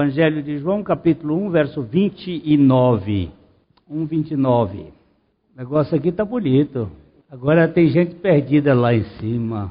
[0.00, 3.28] Evangelho de João, capítulo 1, verso 29.
[3.86, 4.78] 1, 29.
[4.78, 6.90] O negócio aqui tá bonito.
[7.30, 9.70] Agora tem gente perdida lá em cima.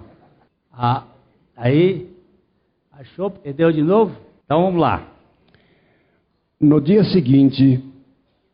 [0.71, 1.03] Ah,
[1.57, 2.09] aí,
[2.91, 3.31] achou?
[3.31, 4.15] Perdeu de novo?
[4.45, 5.03] Então vamos lá.
[6.61, 7.83] No dia seguinte,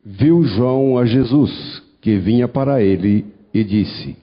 [0.02, 4.16] viu João a Jesus, que vinha para ele, e disse: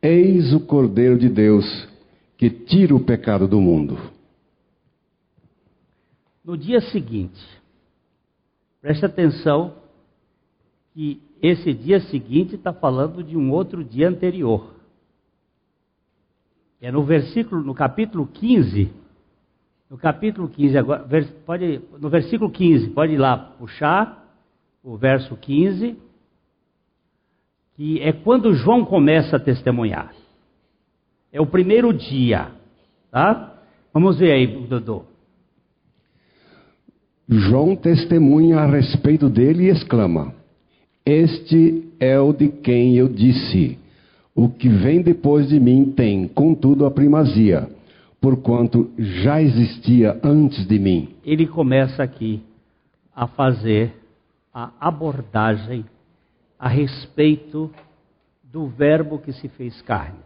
[0.00, 1.86] Eis o Cordeiro de Deus,
[2.38, 3.98] que tira o pecado do mundo.
[6.48, 7.38] No dia seguinte,
[8.80, 9.74] preste atenção
[10.94, 14.74] que esse dia seguinte está falando de um outro dia anterior.
[16.80, 18.90] É no versículo, no capítulo 15,
[19.90, 21.06] no capítulo 15, agora,
[21.44, 24.26] pode, no versículo 15, pode ir lá puxar
[24.82, 25.98] o verso 15,
[27.74, 30.14] que é quando João começa a testemunhar.
[31.30, 32.52] É o primeiro dia,
[33.10, 33.54] tá?
[33.92, 35.07] Vamos ver aí, Dodô.
[37.28, 40.32] João testemunha a respeito dele e exclama:
[41.04, 43.78] Este é o de quem eu disse:
[44.34, 47.68] O que vem depois de mim tem, contudo, a primazia,
[48.18, 51.10] porquanto já existia antes de mim.
[51.22, 52.42] Ele começa aqui
[53.14, 53.92] a fazer
[54.54, 55.84] a abordagem
[56.58, 57.70] a respeito
[58.42, 60.18] do Verbo que se fez carne.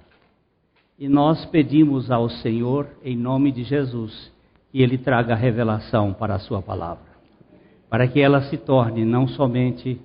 [0.97, 4.32] E nós pedimos ao Senhor, em nome de Jesus,
[4.73, 7.05] que Ele traga revelação para a Sua palavra,
[7.91, 10.01] para que ela se torne não somente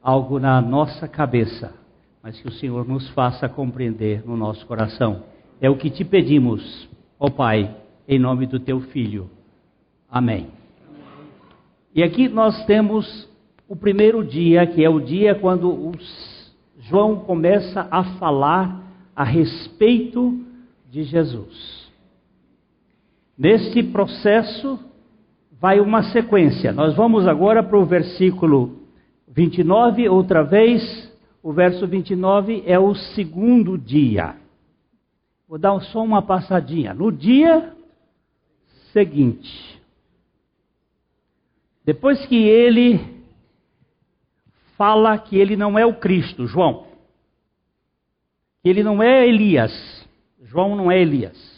[0.00, 1.74] algo na nossa cabeça,
[2.22, 5.24] mas que o Senhor nos faça compreender no nosso coração.
[5.60, 7.74] É o que te pedimos, ó Pai,
[8.06, 9.28] em nome do Teu Filho.
[10.08, 10.46] Amém.
[11.92, 13.28] E aqui nós temos
[13.68, 15.90] o primeiro dia, que é o dia quando
[16.78, 18.80] João começa a falar
[19.16, 20.40] a respeito
[20.90, 21.83] de Jesus.
[23.36, 24.78] Neste processo
[25.60, 26.72] vai uma sequência.
[26.72, 28.80] Nós vamos agora para o versículo
[29.28, 31.12] 29, outra vez.
[31.42, 34.36] O verso 29 é o segundo dia.
[35.48, 36.94] Vou dar só uma passadinha.
[36.94, 37.72] No dia
[38.92, 39.82] seguinte,
[41.84, 43.00] depois que ele
[44.78, 46.86] fala que ele não é o Cristo, João,
[48.62, 49.72] que ele não é Elias,
[50.44, 51.53] João não é Elias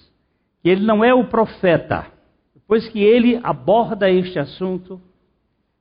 [0.69, 2.07] ele não é o profeta.
[2.55, 5.01] Depois que ele aborda este assunto,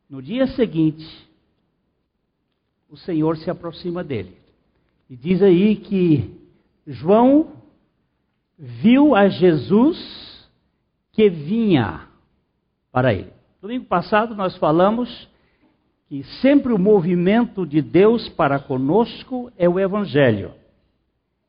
[0.09, 1.05] no dia seguinte,
[2.89, 4.37] o Senhor se aproxima dele.
[5.09, 6.31] E diz aí que
[6.85, 7.53] João
[8.57, 10.49] viu a Jesus
[11.11, 12.07] que vinha
[12.91, 13.31] para ele.
[13.61, 15.27] Domingo passado nós falamos
[16.07, 20.53] que sempre o movimento de Deus para conosco é o Evangelho.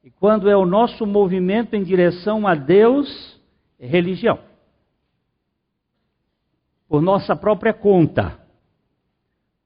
[0.07, 3.41] E quando é o nosso movimento em direção a Deus,
[3.77, 4.39] é religião.
[6.89, 8.39] Por nossa própria conta.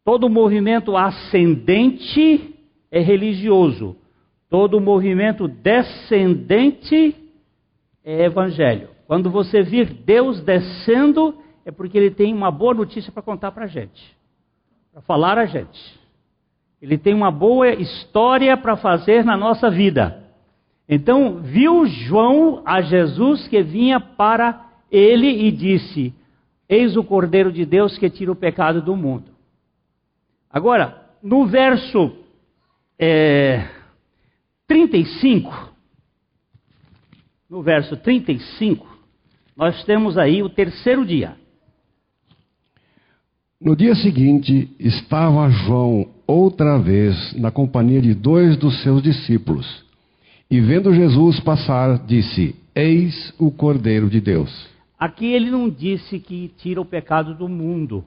[0.03, 2.55] Todo movimento ascendente
[2.91, 3.95] é religioso.
[4.49, 7.15] Todo movimento descendente
[8.03, 8.89] é evangelho.
[9.07, 11.35] Quando você vir Deus descendo,
[11.67, 14.17] é porque ele tem uma boa notícia para contar para a gente,
[14.91, 16.01] para falar a gente.
[16.81, 20.30] Ele tem uma boa história para fazer na nossa vida.
[20.93, 26.13] Então viu João a Jesus que vinha para ele e disse:
[26.69, 29.31] Eis o Cordeiro de Deus que tira o pecado do mundo.
[30.51, 32.13] Agora, no verso
[32.99, 33.69] é,
[34.67, 35.73] 35,
[37.49, 38.85] no verso 35,
[39.57, 41.37] nós temos aí o terceiro dia.
[43.61, 49.89] No dia seguinte, estava João outra vez na companhia de dois dos seus discípulos.
[50.51, 54.69] E vendo Jesus passar, disse: Eis o Cordeiro de Deus.
[54.99, 58.05] Aqui ele não disse que tira o pecado do mundo.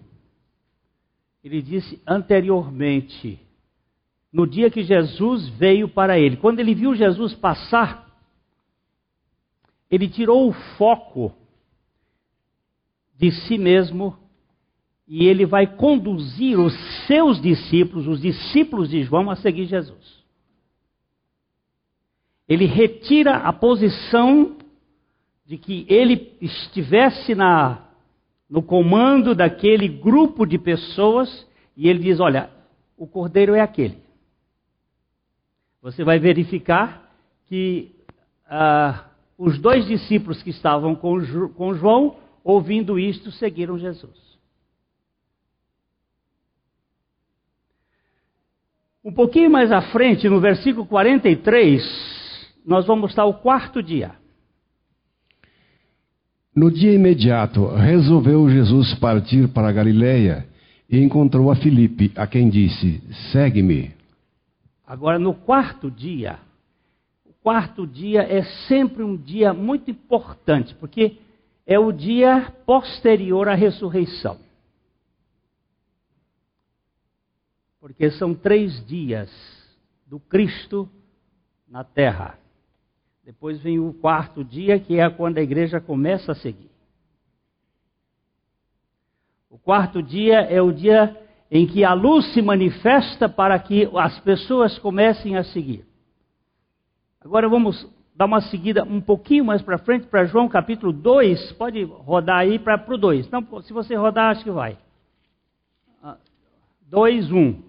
[1.42, 3.40] Ele disse anteriormente,
[4.32, 6.38] no dia que Jesus veio para ele.
[6.38, 8.06] Quando ele viu Jesus passar,
[9.90, 11.34] ele tirou o foco
[13.18, 14.18] de si mesmo
[15.08, 16.74] e ele vai conduzir os
[17.08, 20.23] seus discípulos, os discípulos de João, a seguir Jesus
[22.48, 24.58] ele retira a posição
[25.46, 27.86] de que ele estivesse na,
[28.50, 32.50] no comando daquele grupo de pessoas e ele diz: Olha,
[32.98, 33.98] o cordeiro é aquele.
[35.82, 37.12] Você vai verificar
[37.48, 37.92] que
[38.46, 39.06] ah,
[39.38, 41.18] os dois discípulos que estavam com,
[41.56, 44.34] com João, ouvindo isto, seguiram Jesus.
[49.04, 52.13] Um pouquinho mais à frente, no versículo 43,
[52.66, 54.16] nós vamos estar o quarto dia.
[56.56, 60.48] No dia imediato, resolveu Jesus partir para a Galiléia
[60.88, 63.02] e encontrou a Filipe, a quem disse:
[63.32, 63.92] Segue-me.
[64.86, 66.38] Agora, no quarto dia,
[67.26, 71.18] o quarto dia é sempre um dia muito importante, porque
[71.66, 74.38] é o dia posterior à ressurreição.
[77.80, 79.32] Porque são três dias
[80.06, 80.88] do Cristo
[81.68, 82.43] na terra.
[83.24, 86.70] Depois vem o quarto dia, que é quando a igreja começa a seguir.
[89.50, 91.18] O quarto dia é o dia
[91.50, 95.86] em que a luz se manifesta para que as pessoas comecem a seguir.
[97.22, 101.54] Agora vamos dar uma seguida um pouquinho mais para frente, para João capítulo 2.
[101.54, 103.30] Pode rodar aí para o 2.
[103.30, 104.78] Não, se você rodar, acho que vai.
[106.90, 107.62] 2, 1.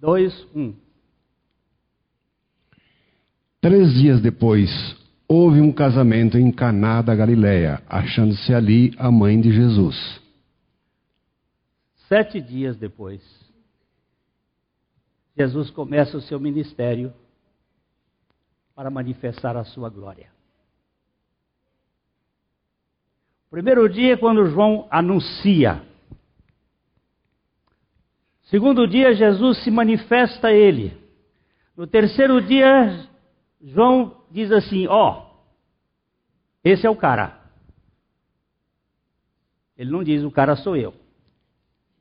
[0.00, 0.87] 2, 1.
[3.60, 4.70] Três dias depois,
[5.26, 10.20] houve um casamento em Caná da Galiléia, achando-se ali a mãe de Jesus.
[12.06, 13.20] Sete dias depois,
[15.36, 17.12] Jesus começa o seu ministério
[18.76, 20.30] para manifestar a sua glória.
[23.50, 25.82] Primeiro dia, quando João anuncia.
[28.44, 30.96] Segundo dia, Jesus se manifesta a ele.
[31.76, 33.07] No terceiro dia,
[33.60, 35.28] João diz assim: Ó, oh,
[36.64, 37.38] esse é o cara.
[39.76, 40.94] Ele não diz o cara sou eu.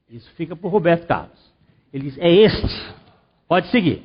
[0.10, 1.54] Isso fica para Roberto Carlos.
[1.94, 2.98] Ele diz: é este.
[3.48, 4.04] Pode seguir.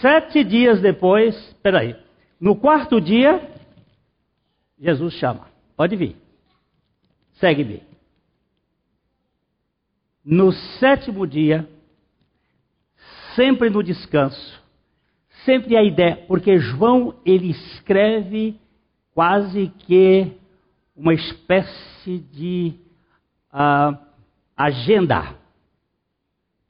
[0.00, 1.96] Sete dias depois, peraí,
[2.40, 3.50] no quarto dia,
[4.78, 6.16] Jesus chama: pode vir,
[7.34, 7.82] segue-me.
[10.24, 11.68] No sétimo dia,
[13.34, 14.61] sempre no descanso,
[15.44, 18.60] sempre a ideia, porque João ele escreve
[19.14, 20.32] quase que
[20.96, 22.74] uma espécie de
[23.52, 23.96] uh,
[24.56, 25.36] agenda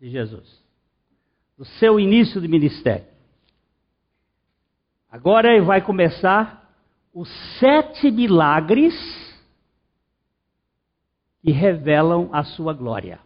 [0.00, 0.62] de Jesus,
[1.56, 3.06] do seu início de ministério.
[5.10, 6.62] Agora ele vai começar
[7.12, 7.28] os
[7.58, 8.94] sete milagres
[11.42, 13.20] que revelam a sua glória.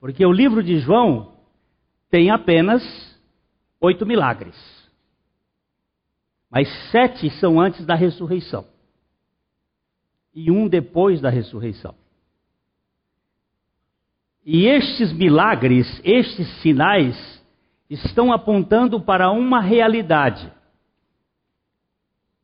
[0.00, 1.36] Porque o livro de João
[2.10, 2.82] tem apenas
[3.82, 4.56] oito milagres.
[6.48, 8.64] Mas sete são antes da ressurreição.
[10.34, 11.94] E um depois da ressurreição.
[14.44, 17.16] E estes milagres, estes sinais,
[17.88, 20.50] estão apontando para uma realidade: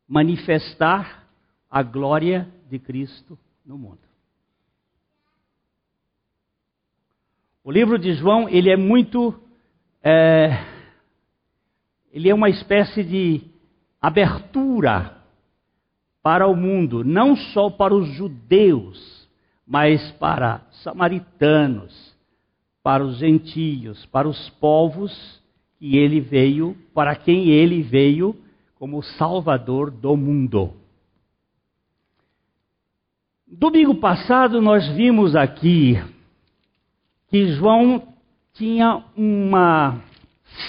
[0.07, 1.27] manifestar
[1.71, 4.01] a glória de Cristo no mundo.
[7.65, 9.39] O livro de João ele é muito
[10.03, 10.78] é,
[12.19, 13.43] ele é uma espécie de
[14.03, 15.23] abertura
[16.21, 19.29] para o mundo, não só para os judeus,
[19.65, 22.13] mas para samaritanos,
[22.83, 25.41] para os gentios, para os povos
[25.79, 28.35] que ele veio, para quem ele veio
[28.81, 30.73] como Salvador do mundo.
[33.47, 36.03] Domingo passado nós vimos aqui
[37.29, 38.09] que João
[38.55, 40.03] tinha uma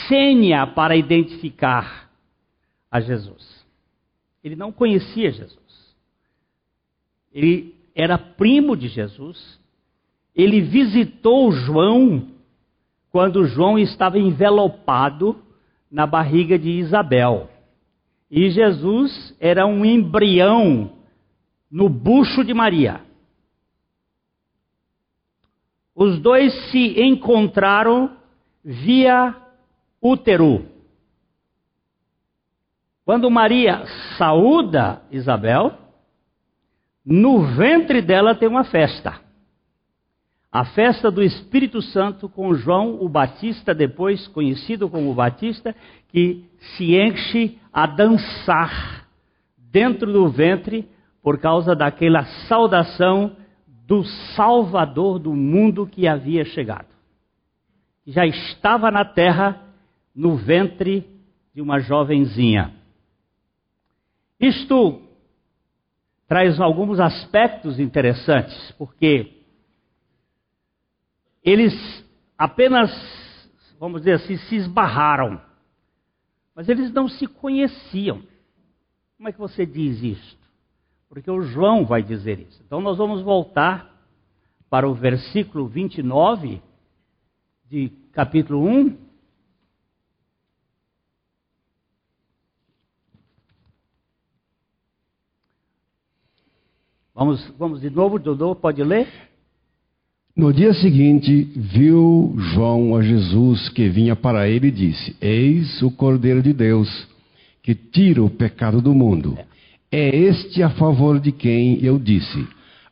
[0.07, 2.09] senha para identificar
[2.91, 3.65] a Jesus.
[4.43, 5.59] Ele não conhecia Jesus.
[7.33, 9.59] Ele era primo de Jesus.
[10.35, 12.27] Ele visitou João
[13.11, 15.41] quando João estava envelopado
[15.91, 17.49] na barriga de Isabel.
[18.29, 20.91] E Jesus era um embrião
[21.69, 23.01] no bucho de Maria.
[25.95, 28.15] Os dois se encontraram
[28.63, 29.35] via
[30.01, 30.65] útero.
[33.05, 33.85] Quando Maria
[34.17, 35.73] saúda Isabel,
[37.05, 39.19] no ventre dela tem uma festa.
[40.51, 45.75] A festa do Espírito Santo com João o Batista, depois conhecido como Batista,
[46.07, 46.43] que
[46.75, 49.07] se enche a dançar
[49.57, 50.89] dentro do ventre
[51.21, 53.35] por causa daquela saudação
[53.85, 54.03] do
[54.35, 56.87] Salvador do mundo que havia chegado.
[58.05, 59.68] Já estava na terra
[60.19, 61.09] no ventre
[61.55, 62.75] de uma jovenzinha.
[64.37, 65.01] Isto
[66.27, 69.45] traz alguns aspectos interessantes, porque
[71.41, 71.73] eles
[72.37, 72.91] apenas,
[73.79, 75.41] vamos dizer assim, se esbarraram,
[76.53, 78.21] mas eles não se conheciam.
[79.15, 80.49] Como é que você diz isto?
[81.07, 82.61] Porque o João vai dizer isso.
[82.65, 83.89] Então nós vamos voltar
[84.69, 86.61] para o versículo 29
[87.69, 89.08] de capítulo 1
[97.19, 99.05] Vamos, vamos de novo, Dodô, pode ler?
[100.33, 105.91] No dia seguinte, viu João a Jesus que vinha para ele e disse: Eis o
[105.91, 106.87] Cordeiro de Deus,
[107.61, 109.37] que tira o pecado do mundo.
[109.91, 112.47] É este a favor de quem eu disse: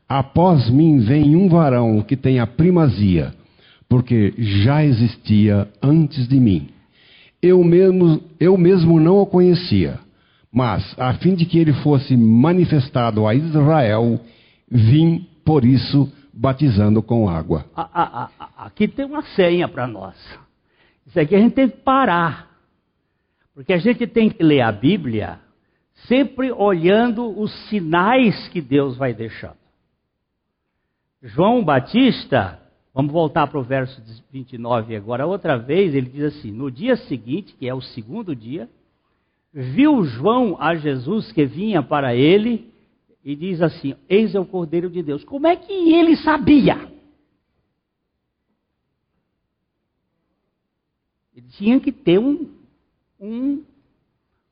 [0.09, 3.33] Após mim vem um varão que tem a primazia,
[3.87, 6.67] porque já existia antes de mim.
[7.41, 9.97] Eu mesmo, eu mesmo não o conhecia,
[10.57, 14.19] mas a fim de que ele fosse manifestado a Israel,
[14.67, 17.63] vim por isso batizando com água.
[18.57, 20.15] Aqui tem uma senha para nós.
[21.05, 22.57] Isso aqui a gente tem que parar.
[23.53, 25.39] Porque a gente tem que ler a Bíblia
[26.07, 29.57] sempre olhando os sinais que Deus vai deixando.
[31.21, 32.59] João Batista,
[32.95, 37.53] vamos voltar para o verso 29 agora, outra vez, ele diz assim: No dia seguinte,
[37.59, 38.67] que é o segundo dia,
[39.53, 42.71] viu João a Jesus que vinha para ele
[43.23, 45.23] e diz assim: Eis é o Cordeiro de Deus.
[45.23, 46.91] Como é que ele sabia?
[51.35, 52.49] Ele tinha que ter um,
[53.19, 53.63] um,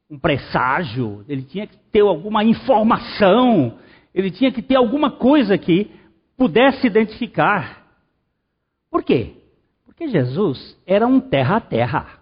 [0.09, 3.79] um presságio, ele tinha que ter alguma informação,
[4.13, 5.89] ele tinha que ter alguma coisa que
[6.37, 7.85] pudesse identificar.
[8.91, 9.33] Por quê?
[9.85, 12.14] Porque Jesus era um terra a terra.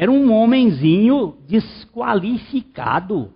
[0.00, 3.34] Era um homenzinho desqualificado.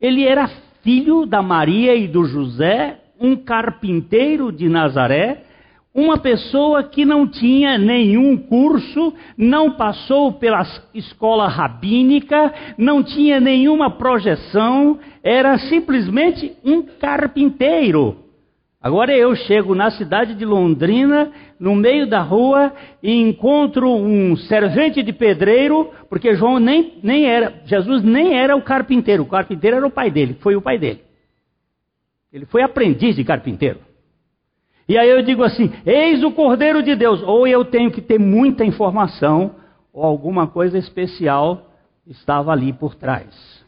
[0.00, 0.46] Ele era
[0.84, 5.42] filho da Maria e do José, um carpinteiro de Nazaré,
[5.92, 10.64] uma pessoa que não tinha nenhum curso, não passou pela
[10.94, 18.29] escola rabínica, não tinha nenhuma projeção, era simplesmente um carpinteiro.
[18.82, 22.72] Agora eu chego na cidade de Londrina, no meio da rua,
[23.02, 28.62] e encontro um servente de pedreiro, porque João nem, nem era, Jesus nem era o
[28.62, 31.02] carpinteiro, o carpinteiro era o pai dele, foi o pai dele.
[32.32, 33.80] Ele foi aprendiz de carpinteiro.
[34.88, 37.22] E aí eu digo assim: eis o Cordeiro de Deus.
[37.22, 39.56] Ou eu tenho que ter muita informação,
[39.92, 41.70] ou alguma coisa especial
[42.06, 43.64] estava ali por trás.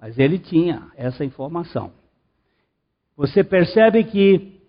[0.00, 1.97] Mas ele tinha essa informação.
[3.18, 4.60] Você percebe que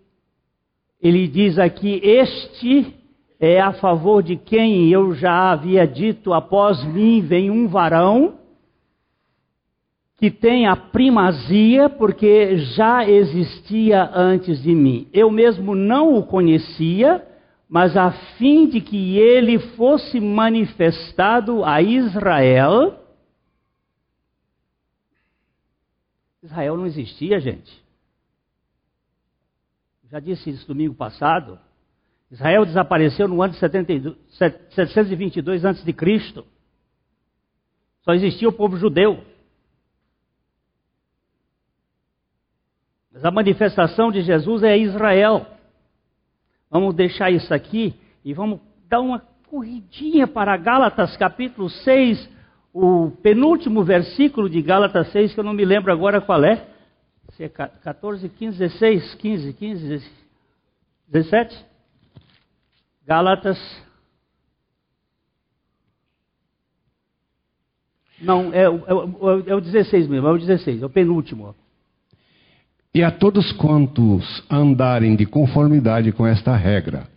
[1.00, 2.96] ele diz aqui: Este
[3.39, 8.39] é a favor de quem eu já havia dito, após mim vem um varão
[10.18, 15.08] que tem a primazia, porque já existia antes de mim.
[15.13, 17.24] Eu mesmo não o conhecia,
[17.70, 23.00] mas a fim de que ele fosse manifestado a Israel.
[26.41, 27.88] Israel não existia, gente.
[30.12, 31.60] Já disse isso domingo passado.
[32.32, 34.18] Israel desapareceu no ano de 72,
[34.72, 35.96] 722 a.C.
[38.01, 39.24] Só existia o povo judeu.
[43.12, 45.46] Mas a manifestação de Jesus é Israel.
[46.72, 52.30] Vamos deixar isso aqui e vamos dar uma corridinha para Gálatas capítulo 6,
[52.74, 56.68] o penúltimo versículo de Gálatas 6, que eu não me lembro agora qual é.
[57.36, 60.12] Se é 14, 15, 16, 15, 15,
[61.08, 61.66] 17?
[63.06, 63.58] Gálatas.
[68.22, 71.56] Não, é, é, é, é, o 16 mesmo, é o 16, é o penúltimo.
[72.94, 77.08] E a todos quantos andarem de conformidade com esta regra,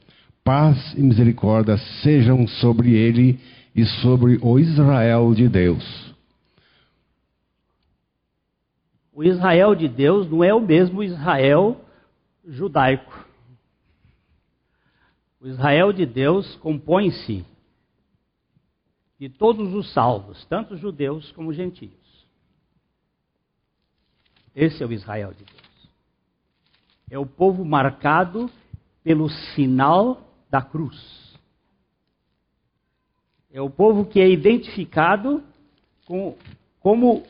[0.44, 3.40] paz e misericórdia sejam sobre ele
[3.74, 6.11] e sobre o Israel de Deus.
[9.12, 11.84] O Israel de Deus não é o mesmo Israel
[12.44, 13.26] judaico.
[15.40, 17.44] O Israel de Deus compõe-se
[19.18, 21.92] de todos os salvos, tanto judeus como gentios.
[24.54, 25.88] Esse é o Israel de Deus.
[27.10, 28.50] É o povo marcado
[29.02, 31.38] pelo sinal da cruz.
[33.52, 35.42] É o povo que é identificado
[36.06, 36.36] com,
[36.80, 37.24] como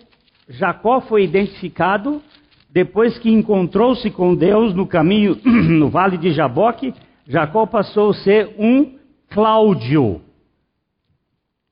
[0.52, 2.22] Jacó foi identificado
[2.70, 6.94] depois que encontrou-se com Deus no caminho, no vale de Jaboque.
[7.26, 10.20] Jacó passou a ser um Cláudio.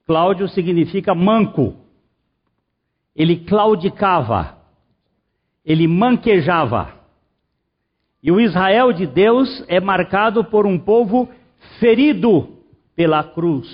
[0.06, 1.74] Cláudio significa manco.
[3.14, 4.58] Ele claudicava.
[5.64, 6.94] Ele manquejava.
[8.22, 11.28] E o Israel de Deus é marcado por um povo
[11.78, 12.58] ferido
[12.96, 13.68] pela cruz.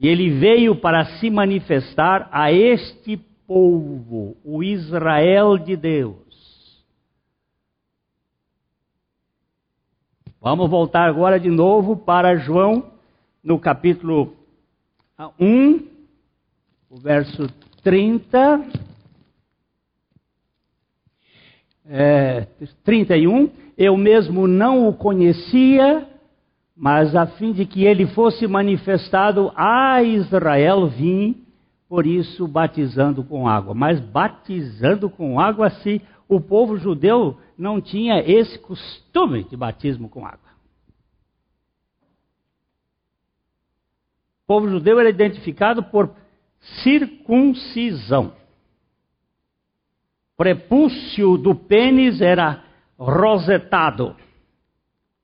[0.00, 6.84] E ele veio para se manifestar a este povo, o Israel de Deus.
[10.38, 12.92] Vamos voltar agora de novo para João,
[13.42, 14.36] no capítulo
[15.40, 15.88] 1,
[16.90, 17.48] o verso
[17.82, 18.88] 30.
[21.88, 22.46] é,
[22.84, 26.06] 31, eu mesmo não o conhecia,
[26.76, 31.47] mas a fim de que ele fosse manifestado a Israel, vim,
[31.88, 33.74] por isso batizando com água.
[33.74, 40.26] Mas batizando com água, se o povo judeu não tinha esse costume de batismo com
[40.26, 40.48] água.
[44.44, 46.10] O povo judeu era identificado por
[46.82, 48.32] circuncisão
[50.38, 52.62] prepúcio do pênis era
[52.96, 54.14] rosetado,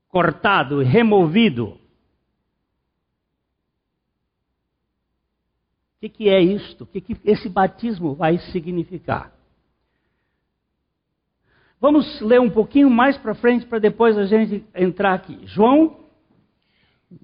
[0.09, 1.79] cortado, removido.
[6.05, 6.85] Que, que é isto?
[6.85, 9.33] O que, que esse batismo vai significar?
[11.81, 15.39] Vamos ler um pouquinho mais para frente para depois a gente entrar aqui.
[15.45, 15.97] João.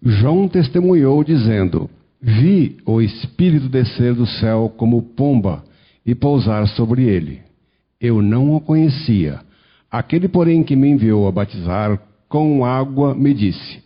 [0.02, 5.64] João testemunhou dizendo: Vi o Espírito descer do céu como pomba
[6.04, 7.42] e pousar sobre ele.
[8.00, 9.40] Eu não o conhecia.
[9.90, 13.82] Aquele, porém, que me enviou a batizar com água, me disse: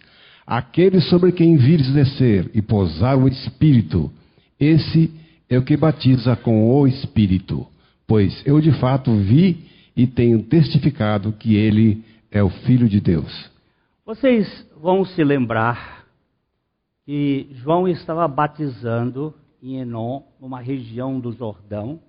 [0.47, 4.11] Aquele sobre quem vires descer e pousar o Espírito,
[4.59, 5.13] esse
[5.49, 7.67] é o que batiza com o Espírito.
[8.07, 9.65] Pois eu de fato vi
[9.97, 13.51] e tenho testificado que ele é o Filho de Deus.
[14.05, 16.05] Vocês vão se lembrar
[17.05, 22.01] que João estava batizando em Enon, numa região do Jordão,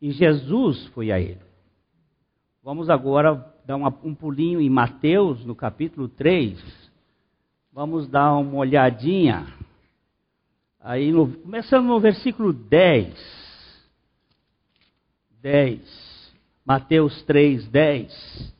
[0.00, 1.40] e Jesus foi a ele.
[2.62, 3.34] Vamos agora
[3.66, 6.62] dar uma, um pulinho em Mateus, no capítulo 3.
[7.72, 9.46] Vamos dar uma olhadinha.
[10.84, 13.14] Aí, no, começando no versículo 10.
[15.40, 15.80] 10.
[16.66, 18.52] Mateus 3, 10.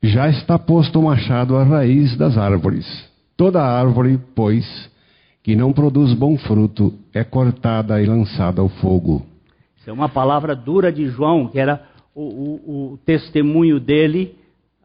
[0.00, 2.86] Já está posto o machado à raiz das árvores.
[3.36, 4.64] Toda árvore, pois,
[5.42, 9.26] que não produz bom fruto é cortada e lançada ao fogo.
[9.76, 14.36] Isso é uma palavra dura de João, que era o, o, o testemunho dele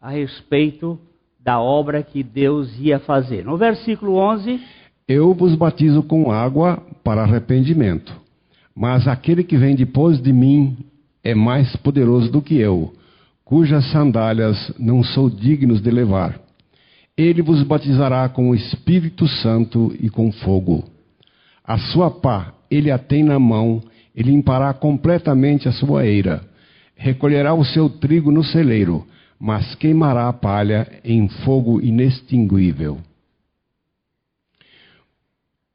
[0.02, 0.98] a respeito
[1.44, 3.44] da obra que Deus ia fazer.
[3.44, 4.60] No versículo 11:
[5.06, 8.12] Eu vos batizo com água para arrependimento,
[8.74, 10.76] mas aquele que vem depois de mim
[11.22, 12.94] é mais poderoso do que eu,
[13.44, 16.40] cujas sandálias não sou digno de levar.
[17.16, 20.84] Ele vos batizará com o Espírito Santo e com fogo.
[21.62, 23.82] A sua pá ele a tem na mão,
[24.14, 26.42] e limpará completamente a sua eira.
[26.96, 29.04] Recolherá o seu trigo no celeiro,
[29.44, 32.96] mas queimará a palha em fogo inextinguível.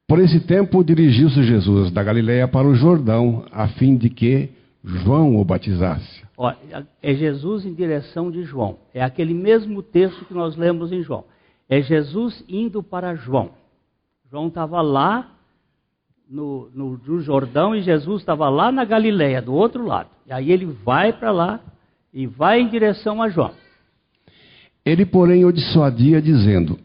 [0.08, 4.50] Por esse tempo dirigiu-se Jesus da Galiléia para o Jordão, a fim de que
[4.82, 6.20] João o batizasse.
[6.36, 6.52] Ó,
[7.00, 8.76] é Jesus em direção de João.
[8.92, 11.22] É aquele mesmo texto que nós lemos em João.
[11.68, 13.50] É Jesus indo para João.
[14.28, 15.30] João estava lá
[16.28, 20.08] no, no, no, Jordão e Jesus estava lá na Galiléia, do outro lado.
[20.26, 21.60] E aí ele vai para lá
[22.12, 23.59] e vai em direção a João.
[24.84, 26.78] Ele, porém, o dissuadia, dizendo: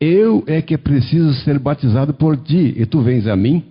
[0.00, 3.64] Eu é que preciso ser batizado por ti, e tu vens a mim?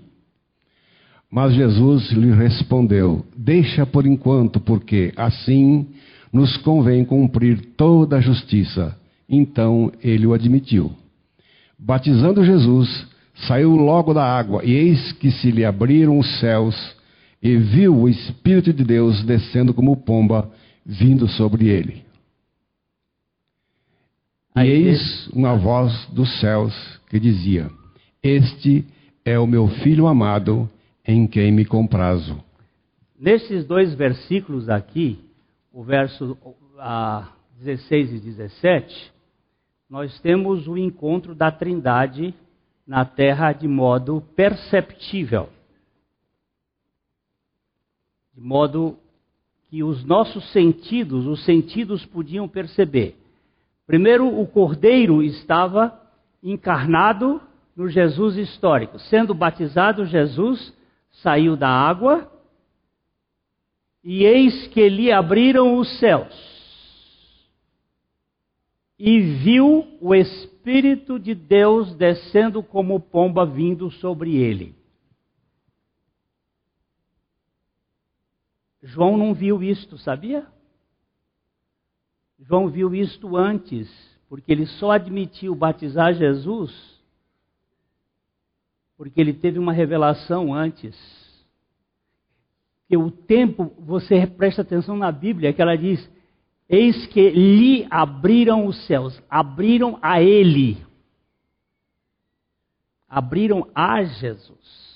[1.31, 5.87] Mas Jesus lhe respondeu: Deixa por enquanto, porque assim
[6.31, 8.97] nos convém cumprir toda a justiça.
[9.29, 10.91] Então ele o admitiu.
[11.77, 13.05] Batizando Jesus,
[13.47, 16.75] saiu logo da água, e eis que se lhe abriram os céus,
[17.43, 20.49] e viu o Espírito de Deus descendo como pomba,
[20.85, 22.06] vindo sobre ele.
[24.57, 26.73] E eis uma voz dos céus
[27.11, 27.69] que dizia:
[28.23, 28.83] Este
[29.23, 30.67] é o meu filho amado
[31.05, 32.43] em quem me comprazo.
[33.19, 35.19] Nesses dois versículos aqui,
[35.71, 36.35] o verso
[37.59, 39.13] 16 e 17,
[39.87, 42.33] nós temos o encontro da Trindade
[42.85, 45.49] na terra de modo perceptível.
[48.33, 48.97] De modo
[49.69, 53.16] que os nossos sentidos, os sentidos podiam perceber.
[53.87, 55.97] Primeiro, o Cordeiro estava
[56.43, 57.41] encarnado
[57.73, 58.99] no Jesus histórico.
[58.99, 60.73] Sendo batizado, Jesus
[61.23, 62.29] saiu da água,
[64.03, 66.35] e eis que lhe abriram os céus,
[68.99, 74.75] e viu o Espírito de Deus descendo como pomba vindo sobre ele.
[78.81, 80.45] João não viu isto, sabia?
[82.39, 83.89] João viu isto antes,
[84.29, 86.97] porque ele só admitiu batizar Jesus
[88.97, 90.97] porque ele teve uma revelação antes.
[92.89, 96.09] Que o tempo, você presta atenção na Bíblia, que ela diz:
[96.67, 100.83] Eis que lhe abriram os céus, abriram a ele,
[103.07, 104.86] abriram a Jesus.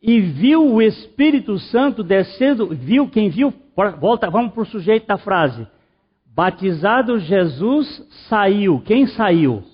[0.00, 3.52] E viu o Espírito Santo descendo, viu, quem viu,
[3.98, 5.66] volta, vamos para o sujeito da frase.
[6.26, 8.80] Batizado Jesus saiu.
[8.82, 9.64] Quem saiu?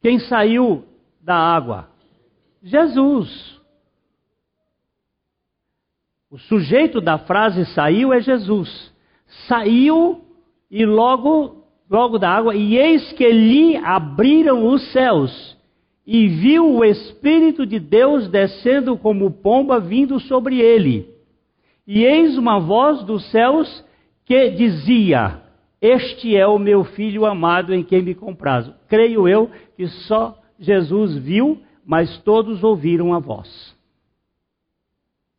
[0.00, 0.84] Quem saiu
[1.20, 1.88] da água?
[2.62, 3.60] Jesus.
[6.30, 8.92] O sujeito da frase saiu é Jesus.
[9.48, 10.24] Saiu
[10.70, 15.58] e logo, logo da água, e eis que lhe abriram os céus,
[16.06, 21.08] e viu o Espírito de Deus descendo como pomba vindo sobre ele.
[21.86, 23.84] E eis uma voz dos céus
[24.24, 25.40] que dizia:
[25.80, 28.74] Este é o meu filho amado em quem me comprazo.
[28.88, 33.76] Creio eu que só Jesus viu, mas todos ouviram a voz.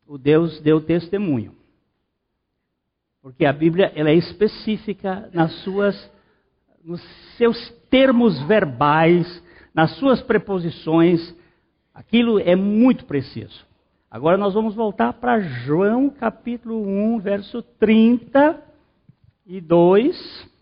[0.06, 1.54] O Deus deu testemunho.
[3.22, 6.12] Porque a Bíblia ela é específica nas suas,
[6.84, 7.02] nos
[7.38, 9.42] seus termos verbais,
[9.74, 11.34] nas suas preposições.
[11.92, 13.66] Aquilo é muito preciso.
[14.10, 20.54] Agora nós vamos voltar para João capítulo 1, verso 32.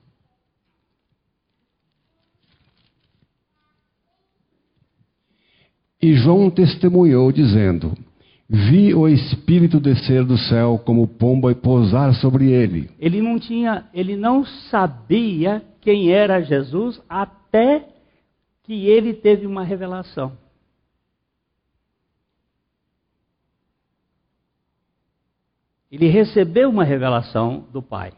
[6.01, 7.93] E João testemunhou, dizendo:
[8.49, 12.91] Vi o Espírito descer do céu como pomba e pousar sobre ele.
[12.99, 17.92] Ele não tinha, ele não sabia quem era Jesus até
[18.73, 20.33] que ele teve uma revelação.
[25.91, 28.15] Ele recebeu uma revelação do Pai.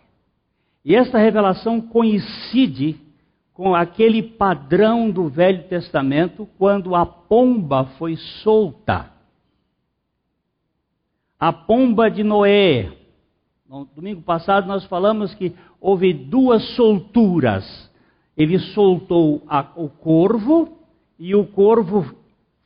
[0.85, 2.97] E esta revelação coincide
[3.53, 8.15] com aquele padrão do Velho Testamento quando a pomba foi
[8.45, 9.13] solta
[11.37, 12.97] a pomba de Noé.
[13.69, 17.93] No domingo passado nós falamos que houve duas solturas.
[18.37, 20.77] Ele soltou a, o corvo
[21.19, 22.15] e o corvo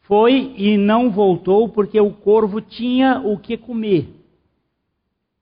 [0.03, 4.09] foi e não voltou porque o corvo tinha o que comer.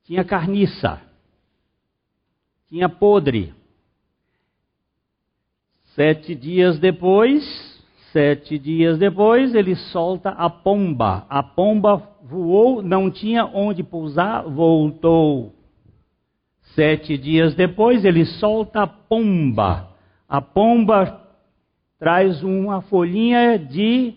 [0.04, 1.00] Tinha carniça.
[2.68, 3.54] Tinha podre.
[5.94, 7.44] Sete dias depois,
[8.16, 11.26] Sete dias depois, ele solta a pomba.
[11.28, 15.52] A pomba voou, não tinha onde pousar, voltou.
[16.74, 19.90] Sete dias depois, ele solta a pomba.
[20.28, 21.24] A pomba
[21.98, 24.14] traz uma folhinha de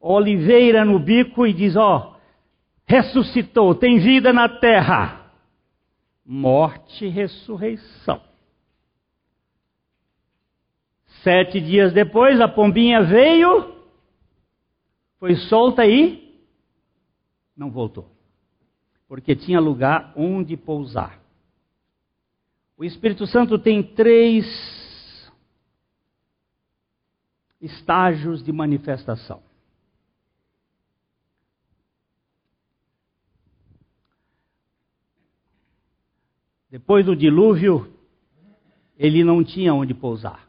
[0.00, 2.16] oliveira no bico e diz: Ó,
[2.86, 5.30] ressuscitou, tem vida na terra.
[6.24, 8.20] Morte e ressurreição.
[11.22, 13.74] Sete dias depois, a pombinha veio,
[15.18, 16.36] foi solta e
[17.56, 18.08] não voltou.
[19.08, 21.20] Porque tinha lugar onde pousar.
[22.76, 24.44] O Espírito Santo tem três
[27.60, 29.42] estágios de manifestação.
[36.70, 37.90] Depois do dilúvio,
[38.98, 40.46] ele não tinha onde pousar.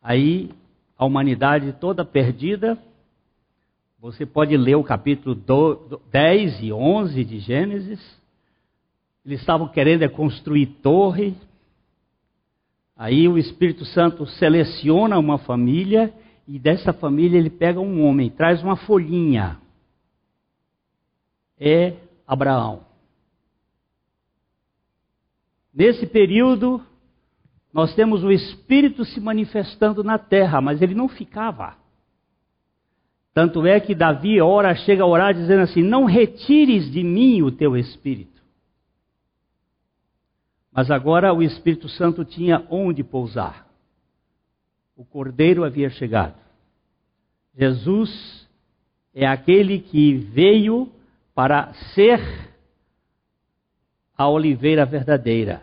[0.00, 0.50] Aí
[0.96, 2.78] a humanidade toda perdida.
[3.98, 5.34] Você pode ler o capítulo
[6.10, 8.22] 10 e 11 de Gênesis.
[9.24, 11.34] Eles estavam querendo é construir torre.
[12.96, 16.14] Aí o Espírito Santo seleciona uma família
[16.46, 19.58] e dessa família ele pega um homem, traz uma folhinha.
[21.58, 21.94] É
[22.26, 22.84] Abraão.
[25.74, 26.80] Nesse período,
[27.72, 31.76] nós temos o Espírito se manifestando na terra, mas ele não ficava.
[33.34, 37.50] Tanto é que Davi ora, chega a orar dizendo assim: Não retires de mim o
[37.50, 38.33] teu Espírito.
[40.74, 43.64] Mas agora o Espírito Santo tinha onde pousar.
[44.96, 46.34] O Cordeiro havia chegado.
[47.56, 48.48] Jesus
[49.14, 50.90] é aquele que veio
[51.32, 52.20] para ser
[54.18, 55.62] a oliveira verdadeira.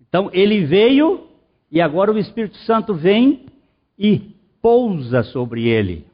[0.00, 1.28] Então ele veio
[1.72, 3.46] e agora o Espírito Santo vem
[3.98, 6.06] e pousa sobre ele.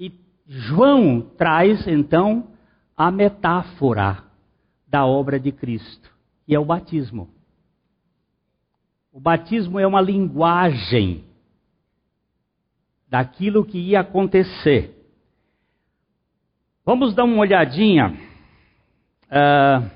[0.00, 0.12] E
[0.48, 2.48] João traz então
[2.96, 4.24] a metáfora
[4.94, 6.08] da obra de Cristo,
[6.46, 7.28] que é o batismo.
[9.12, 11.24] O batismo é uma linguagem
[13.08, 14.94] daquilo que ia acontecer.
[16.86, 18.16] Vamos dar uma olhadinha.
[19.24, 19.90] Uh,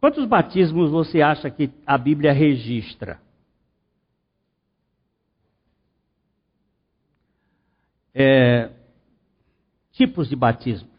[0.00, 3.20] Quantos batismos você acha que a Bíblia registra?
[8.12, 8.70] É,
[9.92, 10.93] tipos de batismo.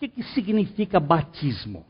[0.00, 1.84] Que, que significa batismo?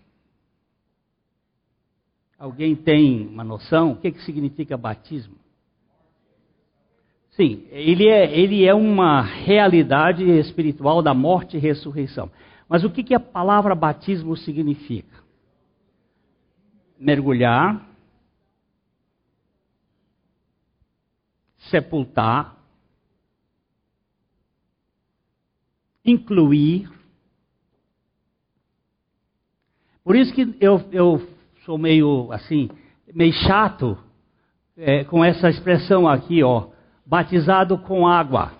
[2.36, 3.92] Alguém tem uma noção?
[3.92, 5.36] O que, que significa batismo?
[7.30, 12.28] Sim, ele é, ele é uma realidade espiritual da morte e ressurreição.
[12.68, 15.22] Mas o que, que a palavra batismo significa?
[16.98, 17.88] Mergulhar,
[21.70, 22.56] sepultar,
[26.04, 26.98] incluir.
[30.10, 31.22] Por isso que eu, eu
[31.64, 32.68] sou meio assim,
[33.14, 33.96] meio chato
[34.76, 36.66] é, com essa expressão aqui, ó,
[37.06, 38.50] batizado com água.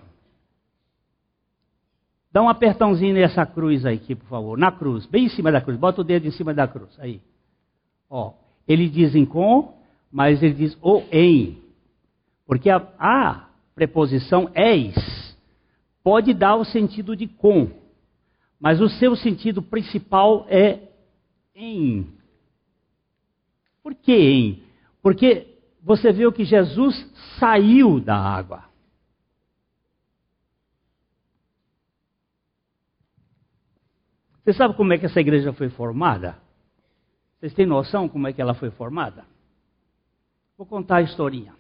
[2.33, 4.57] Dá um apertãozinho nessa cruz aqui, por favor.
[4.57, 5.77] Na cruz, bem em cima da cruz.
[5.77, 6.97] Bota o dedo em cima da cruz.
[7.01, 7.21] Aí.
[8.09, 8.33] Ó,
[8.69, 9.75] ele diz em com,
[10.09, 11.59] mas ele diz o em.
[12.47, 15.37] Porque a, a preposição eis
[16.01, 17.71] pode dar o sentido de com,
[18.61, 20.90] mas o seu sentido principal é
[21.55, 22.13] em.
[23.83, 24.63] Por que em?
[25.03, 26.95] Porque você viu que Jesus
[27.39, 28.65] saiu da água.
[34.45, 36.37] Você sabe como é que essa igreja foi formada?
[37.39, 39.25] Vocês têm noção como é que ela foi formada?
[40.59, 41.55] Vou contar a historinha.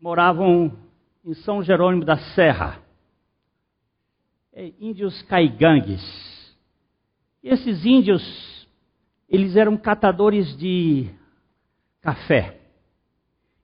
[0.00, 0.72] moravam
[1.24, 2.78] em São Jerônimo da Serra,
[4.52, 6.00] é, índios caigangues.
[7.42, 8.22] Esses índios,
[9.28, 11.10] eles eram catadores de
[12.02, 12.60] café.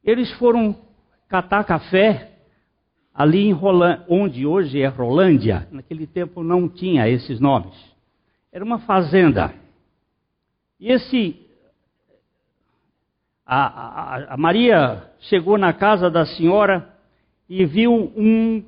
[0.02, 0.76] Eles foram
[1.28, 2.40] catar café
[3.14, 5.68] ali em Rolândia, onde hoje é Rolândia.
[5.70, 7.78] Naquele tempo não tinha esses nomes.
[8.50, 9.59] Era uma fazenda.
[10.80, 11.38] E esse
[13.44, 16.88] a, a, a Maria chegou na casa da senhora
[17.48, 18.64] e viu um,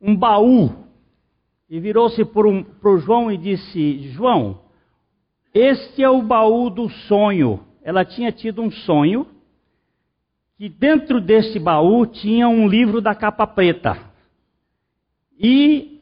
[0.00, 0.72] um baú.
[1.68, 4.60] E virou-se para um, o João e disse: João,
[5.52, 7.60] este é o baú do sonho.
[7.82, 9.26] Ela tinha tido um sonho
[10.56, 13.98] que dentro deste baú tinha um livro da capa preta.
[15.38, 16.00] E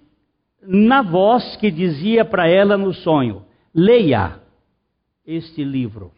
[0.63, 4.41] na voz que dizia para ela no sonho: leia
[5.27, 6.13] este livro.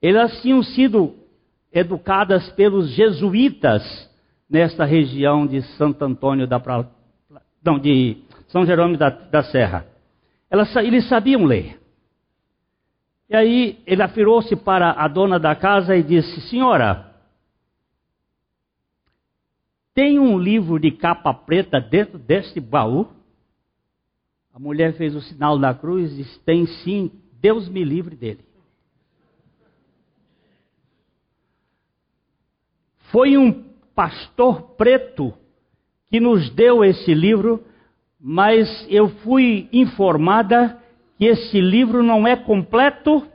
[0.00, 1.14] Elas tinham sido
[1.72, 3.82] educadas pelos jesuítas
[4.48, 6.86] nesta região de Santo Antônio da pra...
[7.64, 9.86] não, de São Jerônimo da, da Serra.
[10.50, 11.80] Elas, eles sabiam ler.
[13.30, 17.14] E aí ele afirou-se para a dona da casa e disse: Senhora,
[19.94, 23.08] tem um livro de capa preta dentro deste baú?
[24.54, 27.10] A mulher fez o sinal da cruz e disse: Tem sim,
[27.40, 28.44] Deus me livre dele.
[33.10, 35.34] Foi um pastor preto
[36.08, 37.62] que nos deu esse livro,
[38.20, 40.78] mas eu fui informada
[41.18, 43.26] que esse livro não é completo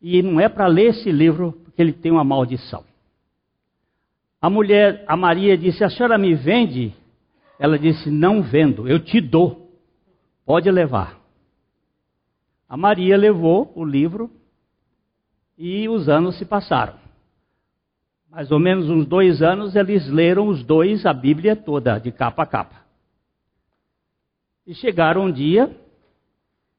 [0.00, 2.84] e não é para ler esse livro porque ele tem uma maldição.
[4.40, 6.94] A mulher, a Maria disse: A senhora me vende?
[7.58, 9.67] Ela disse: Não vendo, eu te dou.
[10.48, 11.20] Pode levar.
[12.66, 14.30] A Maria levou o livro
[15.58, 16.98] e os anos se passaram
[18.30, 22.42] mais ou menos uns dois anos, eles leram os dois a Bíblia toda, de capa
[22.42, 22.76] a capa.
[24.66, 25.74] E chegaram um dia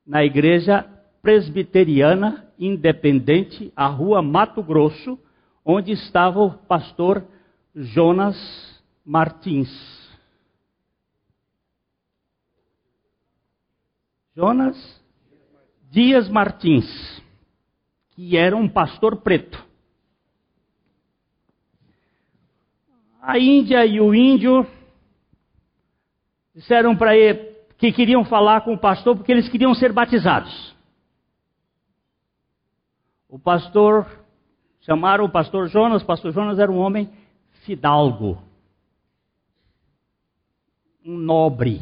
[0.05, 0.85] na igreja
[1.21, 5.17] presbiteriana independente, a rua Mato Grosso,
[5.65, 7.23] onde estava o pastor
[7.75, 8.37] Jonas
[9.03, 9.98] Martins.
[14.39, 15.03] Jonas
[15.91, 16.85] Dias Martins,
[18.11, 19.67] que era um pastor preto.
[23.21, 24.65] a Índia e o índio
[26.55, 30.73] disseram para ele que queriam falar com o pastor porque eles queriam ser batizados.
[33.27, 34.07] O pastor,
[34.79, 37.11] chamaram o pastor Jonas, o pastor Jonas era um homem
[37.65, 38.41] fidalgo,
[41.05, 41.81] um nobre,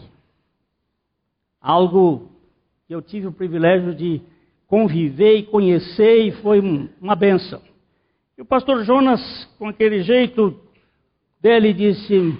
[1.62, 2.36] algo
[2.88, 4.22] que eu tive o privilégio de
[4.66, 6.60] conviver e conhecer e foi
[7.02, 7.62] uma benção.
[8.38, 10.58] E o pastor Jonas, com aquele jeito
[11.42, 12.38] dele disse: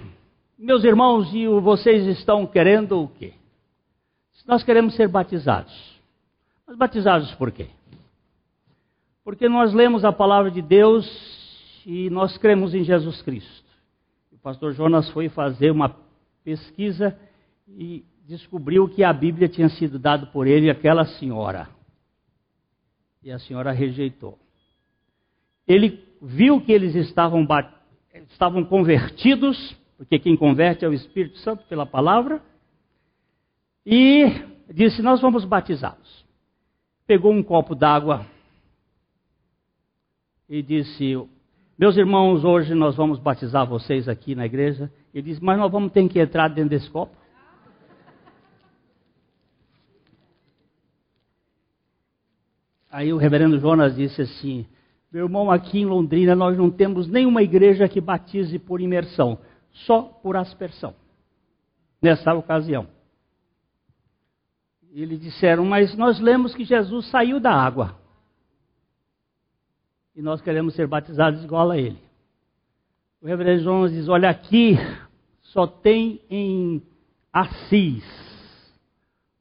[0.58, 3.34] Meus irmãos, e vocês estão querendo o quê?
[4.46, 6.00] Nós queremos ser batizados.
[6.66, 7.66] Mas batizados por quê?
[9.22, 11.06] Porque nós lemos a palavra de Deus
[11.84, 13.68] e nós cremos em Jesus Cristo.
[14.32, 15.94] O pastor Jonas foi fazer uma
[16.42, 17.18] pesquisa
[17.68, 21.66] e descobriu que a Bíblia tinha sido dada por ele àquela senhora.
[23.22, 24.38] E a senhora rejeitou.
[25.66, 27.46] Ele viu que eles estavam
[28.30, 32.42] estavam convertidos, porque quem converte é o Espírito Santo pela palavra,
[33.84, 34.26] e
[34.74, 36.26] disse: Nós vamos batizá-los.
[37.06, 38.26] Pegou um copo d'água
[40.46, 41.14] e disse:
[41.78, 44.92] Meus irmãos, hoje nós vamos batizar vocês aqui na igreja.
[45.14, 47.16] Ele disse: Mas nós vamos ter que entrar dentro desse copo.
[52.90, 54.66] Aí o reverendo Jonas disse assim:
[55.12, 59.38] Meu irmão, aqui em Londrina nós não temos nenhuma igreja que batize por imersão,
[59.70, 60.94] só por aspersão.
[62.00, 62.86] Nessa ocasião.
[64.90, 67.96] E eles disseram: Mas nós lemos que Jesus saiu da água.
[70.16, 71.98] E nós queremos ser batizados igual a ele.
[73.20, 74.76] O reverendo Jonas diz: Olha, aqui
[75.42, 76.82] só tem em
[77.30, 78.04] Assis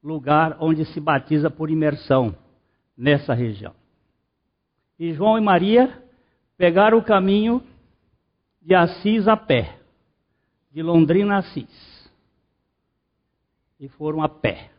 [0.04, 2.36] lugar onde se batiza por imersão
[2.98, 3.74] nessa região.
[4.98, 6.04] E João e Maria
[6.58, 7.64] pegaram o caminho
[8.62, 9.78] de Assis a pé,
[10.72, 12.12] de Londrina a Assis.
[13.80, 14.72] E foram a pé.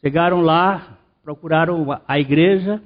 [0.00, 2.82] Chegaram lá, procuraram a igreja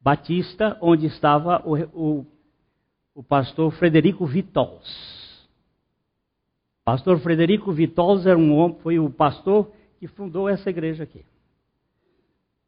[0.00, 2.26] batista, onde estava o, o,
[3.14, 5.48] o pastor Frederico Vitols.
[6.84, 11.24] Pastor Frederico Vitols era um foi o pastor que fundou essa igreja aqui.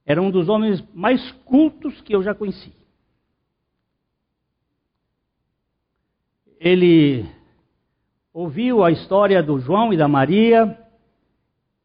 [0.05, 2.73] Era um dos homens mais cultos que eu já conheci.
[6.59, 7.25] Ele
[8.33, 10.79] ouviu a história do João e da Maria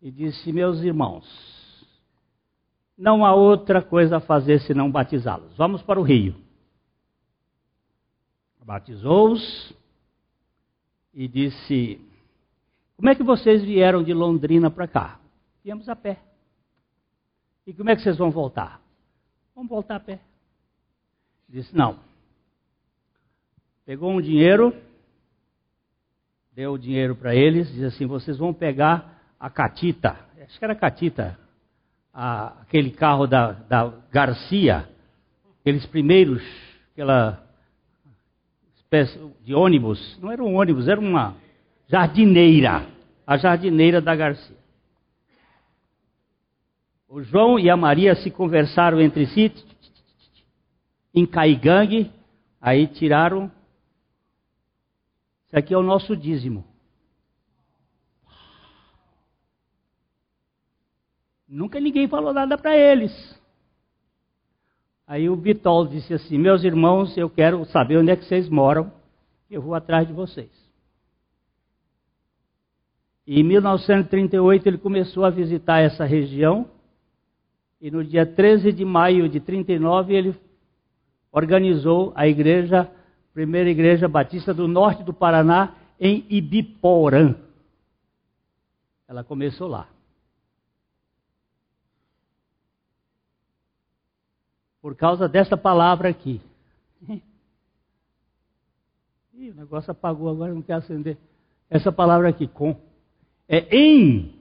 [0.01, 1.25] e disse: Meus irmãos,
[2.97, 5.55] não há outra coisa a fazer senão batizá-los.
[5.55, 6.35] Vamos para o rio.
[8.63, 9.73] Batizou-os
[11.13, 12.01] e disse:
[12.95, 15.19] Como é que vocês vieram de Londrina para cá?
[15.63, 16.19] Viemos a pé.
[17.67, 18.81] E como é que vocês vão voltar?
[19.53, 20.21] Vamos voltar a pé.
[21.49, 21.99] Disse: Não.
[23.85, 24.73] Pegou um dinheiro,
[26.53, 30.17] deu o dinheiro para eles, diz assim: Vocês vão pegar a catita.
[30.41, 31.37] Acho que era catita.
[32.13, 34.89] A, aquele carro da, da Garcia,
[35.59, 36.41] aqueles primeiros,
[36.93, 37.45] aquela
[38.77, 41.35] espécie de ônibus, não era um ônibus, era uma
[41.89, 42.87] jardineira,
[43.25, 44.56] a jardineira da Garcia.
[47.07, 49.53] O João e a Maria se conversaram entre si
[51.13, 52.11] em Caigangue,
[52.59, 53.49] aí tiraram.
[55.45, 56.65] Isso aqui é o nosso dízimo.
[61.47, 63.41] Nunca ninguém falou nada para eles.
[65.07, 68.91] Aí o Vitol disse assim: Meus irmãos, eu quero saber onde é que vocês moram,
[69.49, 70.51] eu vou atrás de vocês.
[73.25, 76.69] E em 1938 ele começou a visitar essa região
[77.79, 80.35] e no dia 13 de maio de 39 ele
[81.31, 82.91] organizou a igreja,
[83.33, 87.35] primeira igreja batista do norte do Paraná, em Ibiporã.
[89.07, 89.87] Ela começou lá.
[94.81, 96.41] Por causa dessa palavra aqui.
[99.33, 101.17] Ih, o negócio apagou agora, não quer acender.
[101.69, 102.75] Essa palavra aqui, com.
[103.47, 104.33] É em.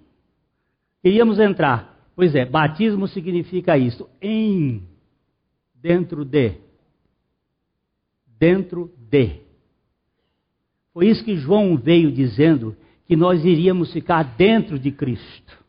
[1.03, 1.95] Queríamos entrar.
[2.16, 4.09] Pois é, batismo significa isso.
[4.22, 4.83] Em,
[5.74, 6.55] dentro de.
[8.38, 9.42] Dentro de.
[10.94, 12.74] Foi isso que João veio dizendo
[13.05, 15.64] que nós iríamos ficar dentro de Cristo.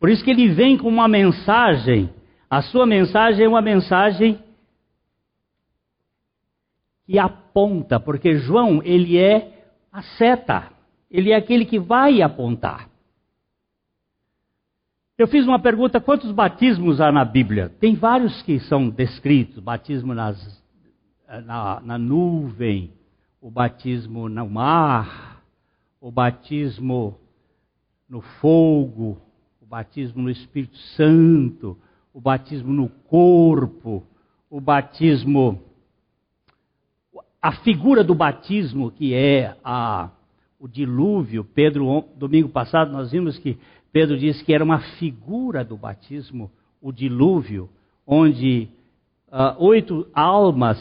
[0.00, 2.08] Por isso que ele vem com uma mensagem.
[2.48, 4.42] A sua mensagem é uma mensagem
[7.04, 10.72] que aponta, porque João, ele é a seta.
[11.10, 12.95] Ele é aquele que vai apontar.
[15.18, 17.70] Eu fiz uma pergunta: quantos batismos há na Bíblia?
[17.80, 20.62] Tem vários que são descritos: batismo nas,
[21.44, 22.92] na, na nuvem,
[23.40, 25.42] o batismo no mar,
[26.00, 27.18] o batismo
[28.06, 29.18] no fogo,
[29.60, 31.78] o batismo no Espírito Santo,
[32.12, 34.02] o batismo no corpo,
[34.50, 35.62] o batismo.
[37.40, 40.10] A figura do batismo, que é a,
[40.58, 41.44] o dilúvio.
[41.44, 43.56] Pedro, domingo passado, nós vimos que
[43.96, 46.50] Pedro disse que era uma figura do batismo,
[46.82, 47.66] o dilúvio,
[48.06, 48.68] onde
[49.28, 50.76] uh, oito almas,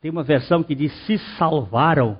[0.00, 2.16] tem uma versão que diz se salvaram,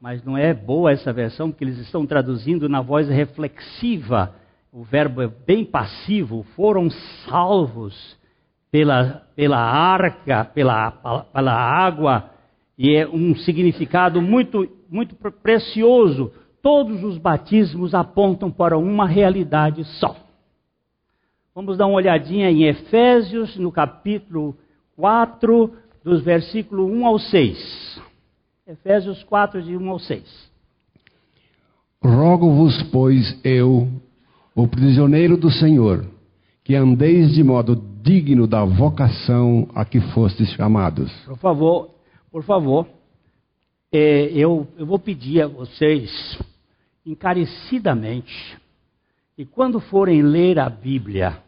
[0.00, 4.36] mas não é boa essa versão, porque eles estão traduzindo na voz reflexiva,
[4.72, 6.88] o verbo é bem passivo, foram
[7.28, 8.16] salvos
[8.70, 10.92] pela, pela arca, pela,
[11.32, 12.30] pela água,
[12.78, 16.32] e é um significado muito, muito precioso
[16.62, 20.16] todos os batismos apontam para uma realidade só.
[21.54, 24.56] Vamos dar uma olhadinha em Efésios, no capítulo
[24.96, 25.72] 4,
[26.04, 28.00] dos versículos 1 ao 6.
[28.66, 30.48] Efésios 4, de 1 ao 6.
[32.02, 33.88] Rogo-vos, pois, eu,
[34.54, 36.06] o prisioneiro do Senhor,
[36.62, 41.12] que andeis de modo digno da vocação a que fostes chamados.
[41.24, 41.90] Por favor,
[42.30, 42.86] por favor,
[43.90, 46.38] é, eu, eu vou pedir a vocês,
[47.04, 48.58] encarecidamente,
[49.34, 51.42] que quando forem ler a Bíblia,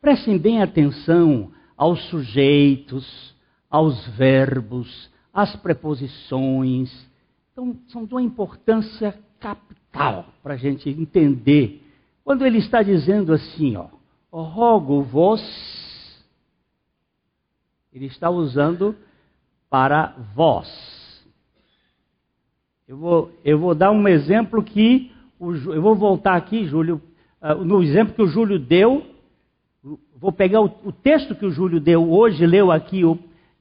[0.00, 3.34] prestem bem atenção aos sujeitos,
[3.68, 6.92] aos verbos, às preposições.
[7.52, 11.82] Então, são de uma importância capital para a gente entender.
[12.22, 13.88] Quando ele está dizendo assim, ó,
[14.30, 15.42] rogo-vos,
[17.92, 18.96] ele está usando
[19.68, 20.93] para vós.
[22.86, 25.10] Eu vou, eu vou dar um exemplo que,
[25.40, 27.00] o, eu vou voltar aqui, Júlio,
[27.40, 29.06] uh, no exemplo que o Júlio deu,
[30.14, 33.18] vou pegar o, o, texto que o Júlio deu hoje, leu aqui, o,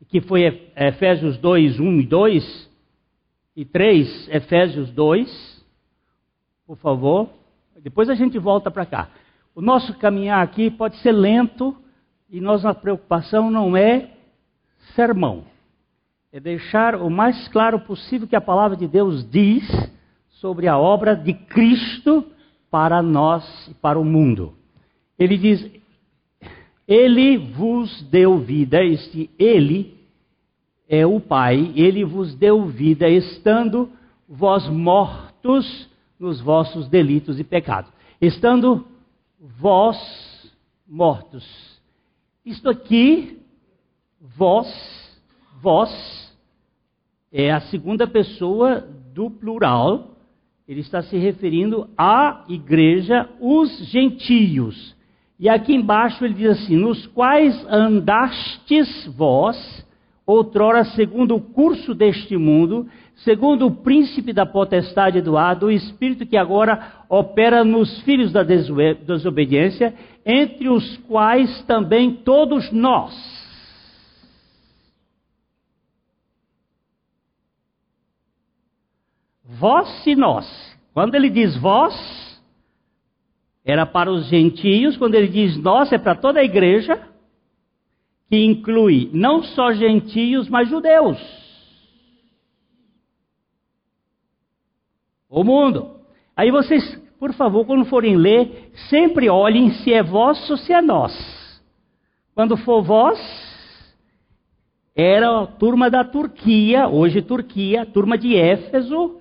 [0.09, 2.69] que foi Efésios 2, 1 e 2,
[3.55, 5.65] e 3, Efésios 2,
[6.67, 7.29] por favor.
[7.81, 9.09] Depois a gente volta para cá.
[9.55, 11.73] O nosso caminhar aqui pode ser lento,
[12.29, 14.09] e nossa preocupação não é
[14.95, 15.45] sermão.
[16.33, 19.63] É deixar o mais claro possível que a palavra de Deus diz
[20.31, 22.25] sobre a obra de Cristo
[22.71, 24.55] para nós e para o mundo.
[25.19, 25.63] Ele diz:
[26.87, 29.95] Ele vos deu vida, este Ele
[30.89, 33.91] é o Pai, Ele vos deu vida, estando
[34.27, 35.87] vós mortos
[36.19, 37.91] nos vossos delitos e pecados.
[38.19, 38.87] Estando
[39.39, 40.51] vós
[40.87, 41.79] mortos.
[42.43, 43.39] Isto aqui
[44.35, 44.67] vós,
[45.63, 45.89] vós,
[47.31, 48.85] é a segunda pessoa
[49.15, 50.09] do plural.
[50.67, 54.95] Ele está se referindo à igreja, os gentios.
[55.39, 59.57] E aqui embaixo ele diz assim: Nos quais andastes vós,
[60.25, 66.25] outrora segundo o curso deste mundo, segundo o príncipe da potestade do ar, do espírito
[66.25, 69.93] que agora opera nos filhos da desobediência,
[70.25, 73.42] entre os quais também todos nós
[79.43, 80.47] Vós e nós.
[80.93, 81.93] Quando ele diz vós,
[83.65, 87.09] era para os gentios, quando ele diz nós, é para toda a igreja,
[88.29, 91.17] que inclui não só gentios, mas judeus.
[95.29, 95.99] O mundo.
[96.35, 100.81] Aí vocês, por favor, quando forem ler, sempre olhem se é vós ou se é
[100.81, 101.13] nós.
[102.35, 103.19] Quando for vós,
[104.95, 109.19] era a turma da Turquia, hoje Turquia, turma de Éfeso,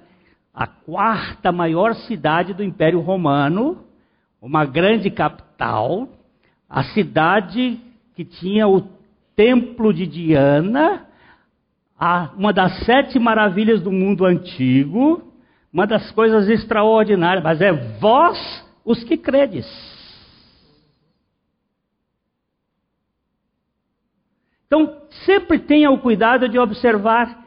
[0.53, 3.85] a quarta maior cidade do Império Romano,
[4.41, 6.09] uma grande capital,
[6.69, 7.81] a cidade
[8.15, 8.83] que tinha o
[9.35, 11.07] Templo de Diana,
[12.37, 15.23] uma das sete maravilhas do mundo antigo,
[15.73, 18.39] uma das coisas extraordinárias, mas é vós
[18.85, 19.67] os que credes.
[24.67, 27.43] Então, sempre tenha o cuidado de observar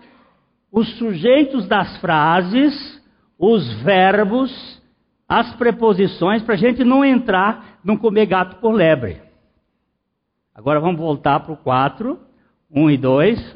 [0.72, 2.95] os sujeitos das frases
[3.38, 4.82] os verbos,
[5.28, 9.22] as preposições, para a gente não entrar, não comer gato por lebre.
[10.54, 12.20] Agora vamos voltar para o 4,
[12.72, 13.56] 1 e 2.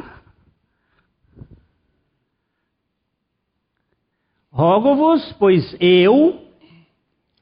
[4.52, 6.42] Rogo-vos, pois eu,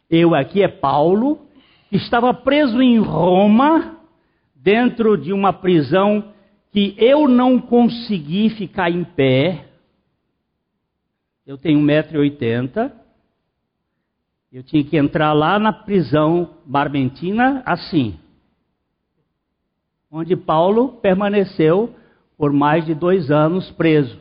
[0.09, 1.47] eu aqui é Paulo,
[1.91, 3.97] estava preso em Roma,
[4.55, 6.33] dentro de uma prisão
[6.71, 9.66] que eu não consegui ficar em pé,
[11.47, 12.91] eu tenho 1,80m.
[14.51, 18.19] Eu tinha que entrar lá na prisão barbentina assim.
[20.11, 21.95] Onde Paulo permaneceu
[22.37, 24.19] por mais de dois anos preso.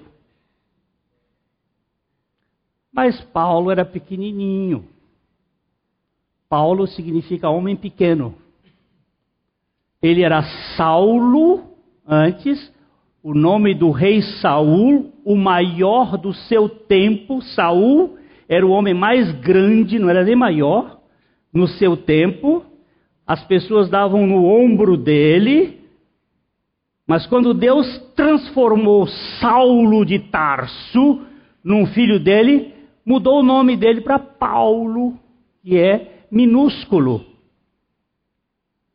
[2.92, 4.88] Mas Paulo era pequenininho.
[6.48, 8.36] Paulo significa homem pequeno.
[10.00, 10.44] Ele era
[10.76, 12.72] Saulo antes,
[13.26, 17.42] o nome do rei Saul, o maior do seu tempo.
[17.42, 18.16] Saul
[18.48, 21.00] era o homem mais grande, não era nem maior,
[21.52, 22.64] no seu tempo.
[23.26, 25.80] As pessoas davam no ombro dele.
[27.04, 29.08] Mas quando Deus transformou
[29.40, 31.20] Saulo de Tarso
[31.64, 32.74] num filho dele,
[33.04, 35.18] mudou o nome dele para Paulo,
[35.64, 37.24] que é minúsculo.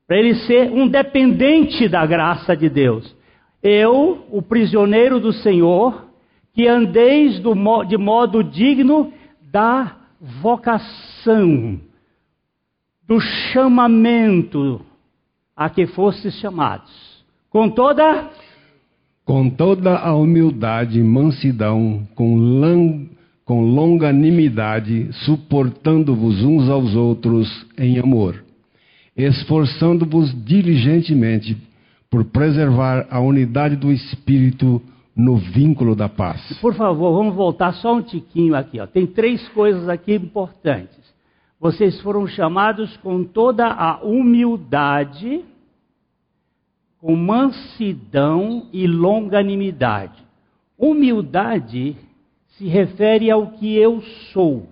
[0.07, 3.19] Para ele ser um dependente da graça de Deus.
[3.63, 6.05] Eu, o prisioneiro do Senhor,
[6.53, 7.41] que andeis
[7.87, 9.13] de modo digno
[9.51, 9.95] da
[10.41, 11.79] vocação,
[13.07, 14.81] do chamamento
[15.55, 16.91] a que fostes chamados.
[17.49, 18.29] Com toda
[19.23, 23.09] com toda a humildade, mansidão, com, lang,
[23.45, 28.43] com longanimidade, suportando-vos uns aos outros em amor,
[29.15, 31.55] esforçando-vos diligentemente
[32.11, 34.81] por preservar a unidade do Espírito
[35.15, 36.59] no vínculo da paz.
[36.59, 38.81] Por favor, vamos voltar só um tiquinho aqui.
[38.81, 38.85] Ó.
[38.85, 40.99] Tem três coisas aqui importantes.
[41.57, 45.45] Vocês foram chamados com toda a humildade,
[46.99, 50.21] com mansidão e longanimidade.
[50.77, 51.95] Humildade
[52.57, 54.01] se refere ao que eu
[54.33, 54.67] sou.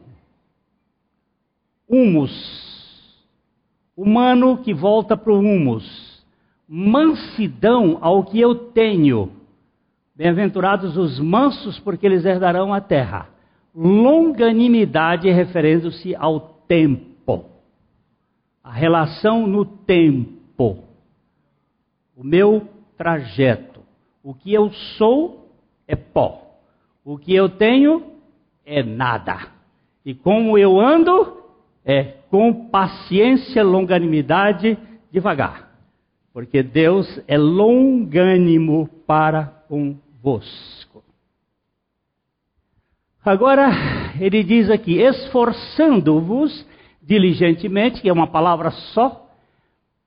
[1.88, 2.34] Humus.
[3.96, 6.09] Humano que volta para o humus.
[6.70, 9.40] Mansidão ao que eu tenho
[10.20, 13.30] Bem-aventurados os mansos, porque eles herdarão a terra.
[13.74, 17.46] Longanimidade referindo-se ao tempo.
[18.62, 20.84] A relação no tempo.
[22.18, 22.68] O meu
[22.98, 23.80] trajeto.
[24.22, 25.54] O que eu sou
[25.88, 26.60] é pó.
[27.06, 28.12] O que eu tenho
[28.66, 29.38] é nada.
[30.06, 31.44] E como eu ando
[31.86, 34.78] é com paciência, longanimidade,
[35.10, 35.69] devagar.
[36.34, 41.04] Porque Deus é longânimo para convosco.
[43.24, 43.70] Agora,
[44.20, 46.66] ele diz aqui: esforçando-vos
[47.02, 49.28] diligentemente, que é uma palavra só,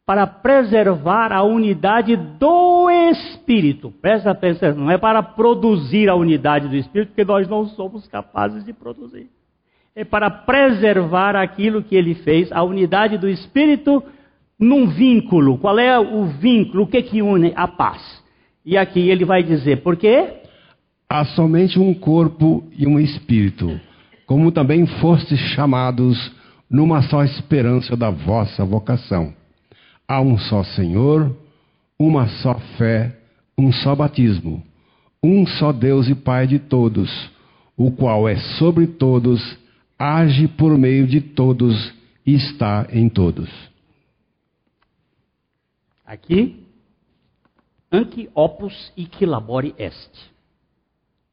[0.06, 3.92] para preservar a unidade do Espírito.
[4.00, 8.64] Presta atenção, não é para produzir a unidade do Espírito, porque nós não somos capazes
[8.64, 9.28] de produzir.
[9.94, 14.02] É para preservar aquilo que ele fez, a unidade do Espírito
[14.62, 15.58] num vínculo.
[15.58, 16.84] Qual é o vínculo?
[16.84, 18.22] O que, que une a paz?
[18.64, 20.34] E aqui ele vai dizer, por quê?
[21.08, 23.78] Há somente um corpo e um espírito,
[24.24, 26.32] como também fostes chamados
[26.70, 29.34] numa só esperança da vossa vocação.
[30.06, 31.36] Há um só Senhor,
[31.98, 33.14] uma só fé,
[33.58, 34.62] um só batismo,
[35.22, 37.10] um só Deus e Pai de todos,
[37.76, 39.58] o qual é sobre todos,
[39.98, 41.92] age por meio de todos
[42.24, 43.71] e está em todos.
[46.12, 46.68] Aqui
[47.90, 50.34] Anque opus e labore est.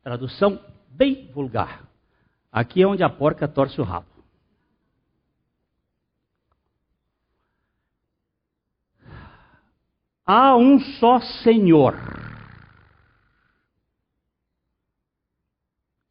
[0.02, 0.58] Tradução
[0.88, 1.86] bem vulgar.
[2.50, 4.08] Aqui é onde a porca torce o rabo.
[10.26, 11.96] Há um só Senhor.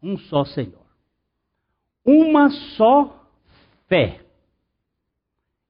[0.02, 0.86] Um só Senhor.
[2.04, 3.26] Uma só
[3.86, 4.26] fé.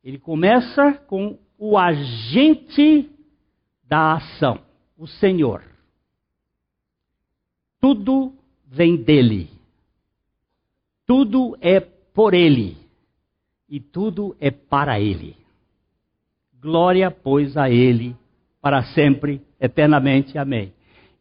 [0.02, 3.10] Ele começa com o agente
[3.84, 5.62] da ação o Senhor.
[7.80, 8.34] Tudo
[8.66, 9.48] vem dele.
[11.06, 12.76] Tudo é por ele.
[13.68, 15.36] E tudo é para ele.
[16.60, 18.16] Glória, pois, a ele,
[18.60, 20.36] para sempre, eternamente.
[20.36, 20.72] Amém.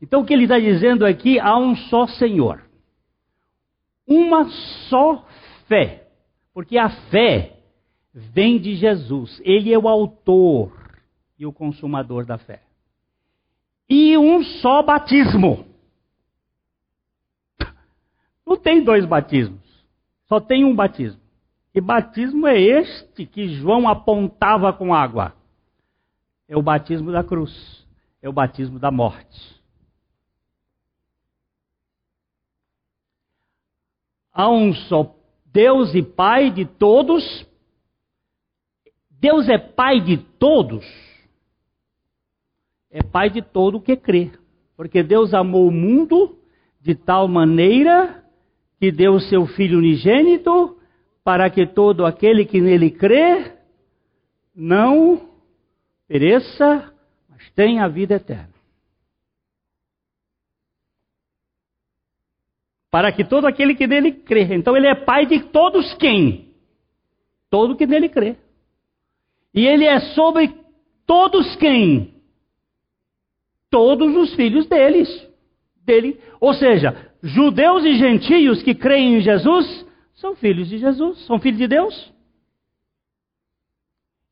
[0.02, 2.64] Então, o que ele está dizendo aqui, há um só Senhor.
[4.08, 4.50] Uma
[4.90, 5.24] só
[5.68, 6.08] fé.
[6.54, 7.57] Porque a fé
[8.18, 9.42] vem de Jesus.
[9.44, 10.72] Ele é o autor
[11.38, 12.68] e o consumador da fé
[13.90, 15.66] e um só batismo.
[18.46, 19.62] Não tem dois batismos,
[20.28, 21.22] só tem um batismo.
[21.74, 25.34] E batismo é este que João apontava com água.
[26.48, 27.86] É o batismo da cruz,
[28.22, 29.58] é o batismo da morte.
[34.32, 35.16] Há um só
[35.46, 37.46] Deus e Pai de todos.
[39.20, 40.86] Deus é Pai de todos
[42.90, 44.32] é pai de todo que crê.
[44.76, 46.38] Porque Deus amou o mundo
[46.82, 48.24] de tal maneira
[48.80, 50.80] que deu o seu Filho unigênito
[51.24, 53.54] para que todo aquele que nele crê
[54.56, 55.30] não
[56.08, 56.94] pereça,
[57.30, 58.54] mas tenha a vida eterna.
[62.90, 64.56] Para que todo aquele que nele crê.
[64.56, 66.54] Então ele é pai de todos quem?
[67.50, 68.38] Todo que nele crê.
[69.58, 70.54] E ele é sobre
[71.06, 72.18] todos quem?
[73.70, 75.08] todos os filhos deles,
[75.86, 76.20] dele.
[76.40, 79.86] Ou seja, judeus e gentios que creem em Jesus
[80.16, 82.14] são filhos de Jesus, são filhos de Deus.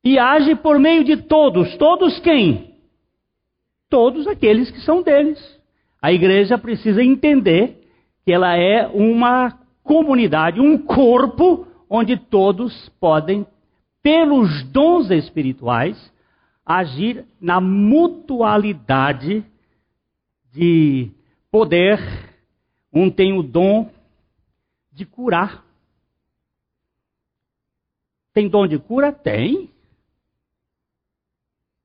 [0.04, 1.76] E age por meio de todos.
[1.76, 2.74] Todos quem?
[3.88, 5.38] Todos aqueles que são deles.
[6.00, 7.88] A igreja precisa entender
[8.24, 13.46] que ela é uma comunidade, um corpo onde todos podem,
[14.06, 16.12] pelos dons espirituais,
[16.64, 19.44] agir na mutualidade
[20.52, 21.10] de
[21.50, 21.98] poder.
[22.92, 23.90] Um tem o dom
[24.92, 25.64] de curar.
[28.32, 29.10] Tem dom de cura?
[29.10, 29.68] Tem.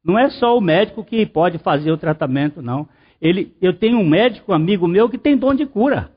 [0.03, 2.87] Não é só o médico que pode fazer o tratamento, não.
[3.19, 6.15] Ele, eu tenho um médico, amigo meu, que tem dom de cura.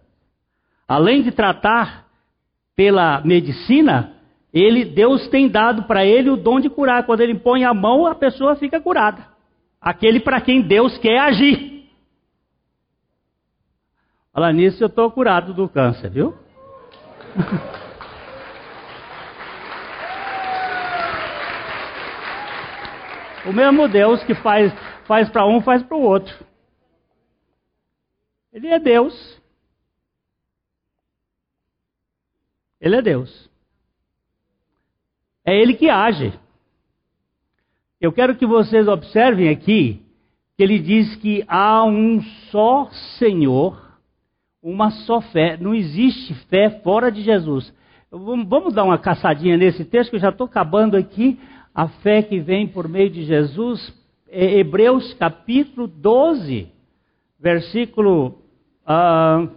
[0.87, 2.07] Além de tratar
[2.77, 4.15] pela medicina,
[4.55, 7.05] ele, Deus tem dado para ele o dom de curar.
[7.05, 9.27] Quando ele põe a mão, a pessoa fica curada.
[9.81, 11.91] Aquele para quem Deus quer agir.
[14.33, 16.33] Fala nisso, eu estou curado do câncer, viu?
[23.45, 24.73] o mesmo Deus que faz,
[25.05, 26.33] faz para um, faz para o outro.
[28.53, 29.43] Ele é Deus.
[32.81, 33.53] Ele é Deus.
[35.47, 36.33] É Ele que age.
[38.01, 40.05] Eu quero que vocês observem aqui
[40.57, 42.89] que ele diz que há um só
[43.19, 43.81] Senhor,
[44.63, 45.57] uma só fé.
[45.61, 47.73] Não existe fé fora de Jesus.
[48.11, 51.39] Vamos dar uma caçadinha nesse texto, que eu já estou acabando aqui.
[51.75, 53.93] A fé que vem por meio de Jesus,
[54.29, 56.69] é Hebreus capítulo 12,
[57.41, 58.39] versículo.
[58.87, 59.51] Uh,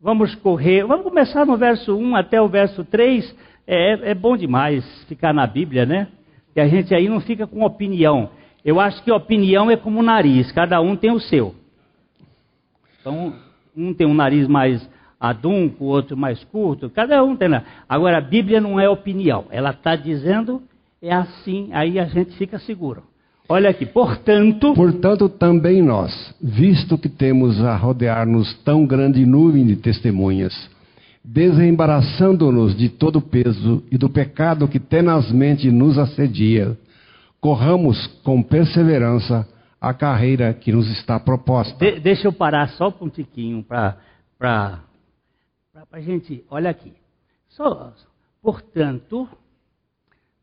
[0.00, 3.34] vamos correr, vamos começar no verso 1 até o verso 3.
[3.70, 6.08] É, é bom demais ficar na Bíblia, né?
[6.54, 8.30] Que a gente aí não fica com opinião.
[8.64, 11.54] Eu acho que opinião é como o nariz, cada um tem o seu.
[12.98, 13.34] Então,
[13.76, 14.88] um tem um nariz mais
[15.20, 17.48] adunco, outro mais curto, cada um tem.
[17.86, 20.62] Agora, a Bíblia não é opinião, ela está dizendo
[21.00, 23.02] é assim, aí a gente fica seguro.
[23.48, 24.74] Olha aqui, portanto.
[24.74, 30.54] Portanto, também nós, visto que temos a rodear-nos tão grande nuvem de testemunhas,
[31.30, 36.74] desembaraçando-nos de todo o peso e do pecado que tenazmente nos assedia,
[37.38, 39.46] corramos com perseverança
[39.78, 41.76] a carreira que nos está proposta.
[41.78, 44.80] De, deixa eu parar só um tiquinho para
[45.92, 46.42] a gente.
[46.50, 46.94] Olha aqui.
[47.50, 47.92] Só,
[48.42, 49.28] portanto,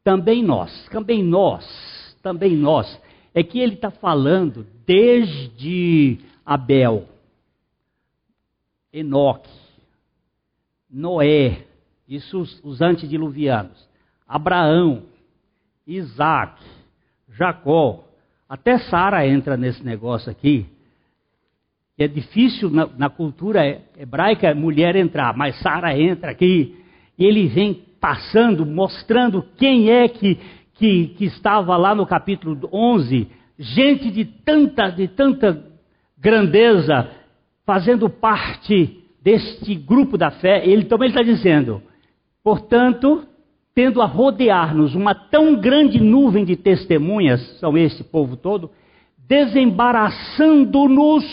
[0.03, 1.65] também nós, também nós,
[2.21, 3.01] também nós.
[3.33, 7.05] É que ele está falando desde Abel,
[8.93, 9.64] Enoque,
[10.95, 11.65] Noé,
[12.07, 13.85] isso os, os antediluvianos,
[14.25, 15.03] Abraão,
[15.85, 16.63] Isaac,
[17.37, 18.05] Jacó,
[18.47, 20.65] até Sara entra nesse negócio aqui.
[21.97, 26.77] É difícil na, na cultura hebraica mulher entrar, mas Sara entra aqui
[27.19, 30.39] e ele vem passando, mostrando quem é que,
[30.75, 33.27] que, que estava lá no capítulo 11,
[33.59, 35.61] gente de tanta, de tanta
[36.17, 37.11] grandeza,
[37.65, 40.63] fazendo parte deste grupo da fé.
[40.63, 41.81] Ele também está dizendo,
[42.43, 43.25] portanto,
[43.73, 48.69] tendo a rodear-nos uma tão grande nuvem de testemunhas, são esse povo todo,
[49.17, 51.25] desembaraçando-nos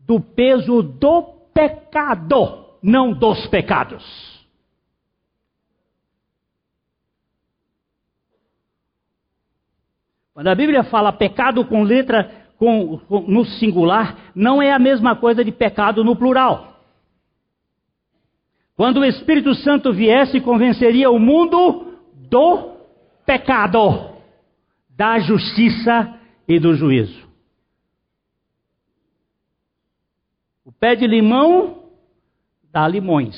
[0.00, 1.22] do peso do
[1.52, 4.30] pecado, não dos pecados.
[10.32, 15.14] Quando a Bíblia fala pecado com letra com, com, no singular, não é a mesma
[15.16, 16.69] coisa de pecado no plural.
[18.80, 21.98] Quando o Espírito Santo viesse, convenceria o mundo
[22.30, 22.76] do
[23.26, 24.14] pecado,
[24.88, 26.18] da justiça
[26.48, 27.28] e do juízo.
[30.64, 31.90] O pé de limão
[32.72, 33.36] dá limões.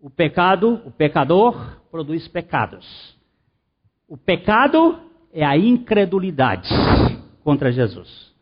[0.00, 3.14] O pecado, o pecador, produz pecados.
[4.08, 4.98] O pecado
[5.34, 6.70] é a incredulidade
[7.44, 8.32] contra Jesus.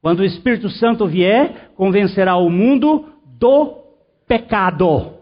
[0.00, 3.84] Quando o Espírito Santo vier, convencerá o mundo do
[4.26, 5.14] pecado,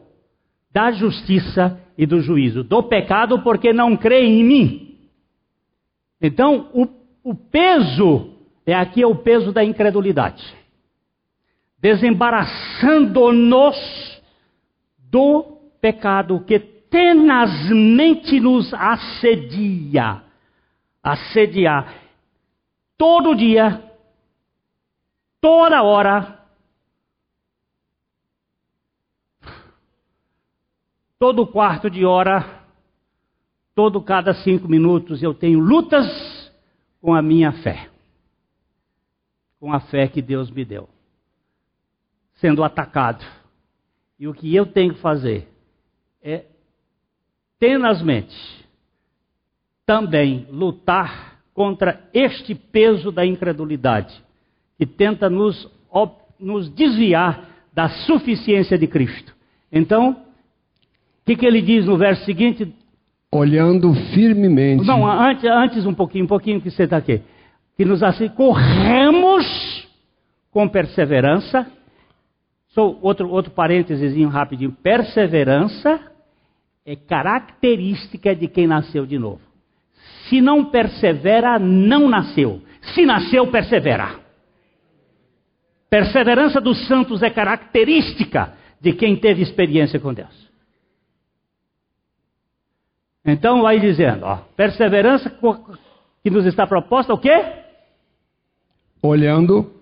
[0.72, 2.64] da justiça e do juízo.
[2.64, 4.98] Do pecado porque não crê em mim.
[6.20, 6.86] Então, o,
[7.22, 8.34] o peso
[8.66, 10.42] é aqui é o peso da incredulidade.
[11.78, 13.76] Desembaraçando-nos
[14.98, 20.22] do pecado que tenazmente nos assedia.
[21.02, 21.94] Assediar.
[22.96, 23.82] Todo dia,
[25.40, 26.43] toda hora,
[31.24, 32.44] todo quarto de hora,
[33.74, 36.04] todo cada cinco minutos eu tenho lutas
[37.00, 37.88] com a minha fé.
[39.58, 40.86] Com a fé que Deus me deu.
[42.34, 43.24] Sendo atacado.
[44.18, 45.48] E o que eu tenho que fazer
[46.22, 46.44] é
[47.58, 48.36] tenazmente
[49.86, 54.22] também lutar contra este peso da incredulidade,
[54.76, 55.72] que tenta nos,
[56.38, 59.34] nos desviar da suficiência de Cristo.
[59.72, 60.23] Então,
[61.24, 62.72] que, que ele diz no verso seguinte?
[63.32, 64.86] Olhando firmemente.
[64.86, 67.22] Não, antes, antes um pouquinho, um pouquinho que você está aqui.
[67.76, 69.88] Que nos assim, corremos
[70.50, 71.66] com perseverança.
[72.68, 74.72] Só outro, outro parênteses rapidinho.
[74.72, 76.00] Perseverança
[76.84, 79.40] é característica de quem nasceu de novo.
[80.28, 82.60] Se não persevera, não nasceu.
[82.94, 84.20] Se nasceu, persevera.
[85.88, 90.44] Perseverança dos santos é característica de quem teve experiência com Deus.
[93.24, 95.30] Então vai dizendo, ó, perseverança
[96.22, 97.44] que nos está proposta o quê?
[99.02, 99.72] Olhando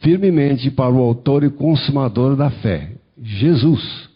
[0.00, 4.08] firmemente para o autor e consumador da fé, Jesus,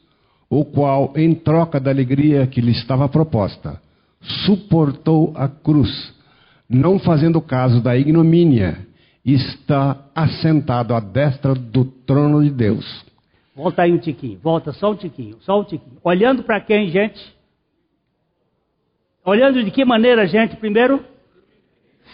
[0.48, 3.80] o qual, em troca da alegria que lhe estava proposta,
[4.44, 6.12] suportou a cruz,
[6.68, 8.78] não fazendo caso da ignomínia,
[9.24, 13.04] está assentado à destra do trono de Deus.
[13.54, 15.96] Volta aí um tiquinho, volta só um tiquinho, só um tiquinho.
[16.02, 17.33] Olhando para quem, gente?
[19.24, 20.54] Olhando de que maneira, gente?
[20.56, 21.02] Primeiro,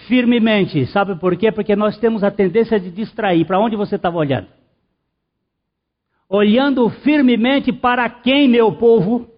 [0.07, 0.87] firmemente.
[0.87, 1.51] Sabe por quê?
[1.51, 3.45] Porque nós temos a tendência de distrair.
[3.45, 4.47] Para onde você estava olhando?
[6.29, 9.29] Olhando firmemente para quem, meu povo?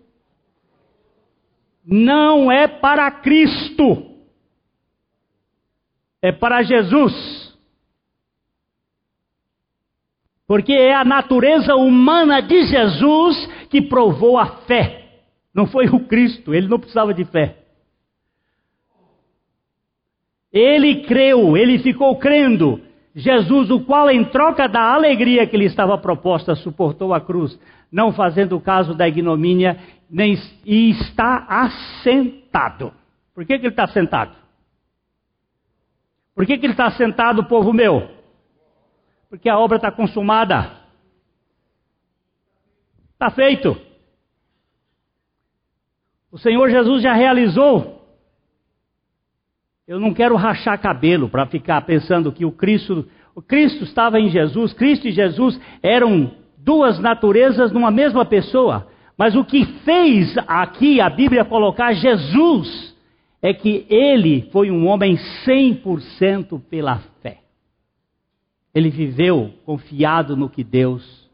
[1.85, 4.11] Não é para Cristo.
[6.21, 7.59] É para Jesus.
[10.47, 15.23] Porque é a natureza humana de Jesus que provou a fé.
[15.55, 17.62] Não foi o Cristo, ele não precisava de fé.
[20.53, 22.81] Ele creu, ele ficou crendo.
[23.15, 27.59] Jesus, o qual, em troca da alegria que lhe estava proposta, suportou a cruz,
[27.91, 29.79] não fazendo caso da ignomínia,
[30.11, 30.35] nem,
[30.65, 32.93] e está assentado.
[33.35, 34.37] Por que, que ele está sentado?
[36.35, 38.09] Por que, que ele está sentado, povo meu?
[39.29, 40.71] Porque a obra está consumada.
[43.13, 43.81] Está feito.
[46.31, 48.02] O Senhor Jesus já realizou
[49.93, 54.31] eu não quero rachar cabelo para ficar pensando que o Cristo, o Cristo estava em
[54.31, 58.89] Jesus, Cristo e Jesus eram duas naturezas numa mesma pessoa.
[59.19, 62.97] Mas o que fez aqui a Bíblia colocar Jesus
[63.43, 67.41] é que ele foi um homem 100% pela fé.
[68.75, 71.31] Ele viveu confiado no que Deus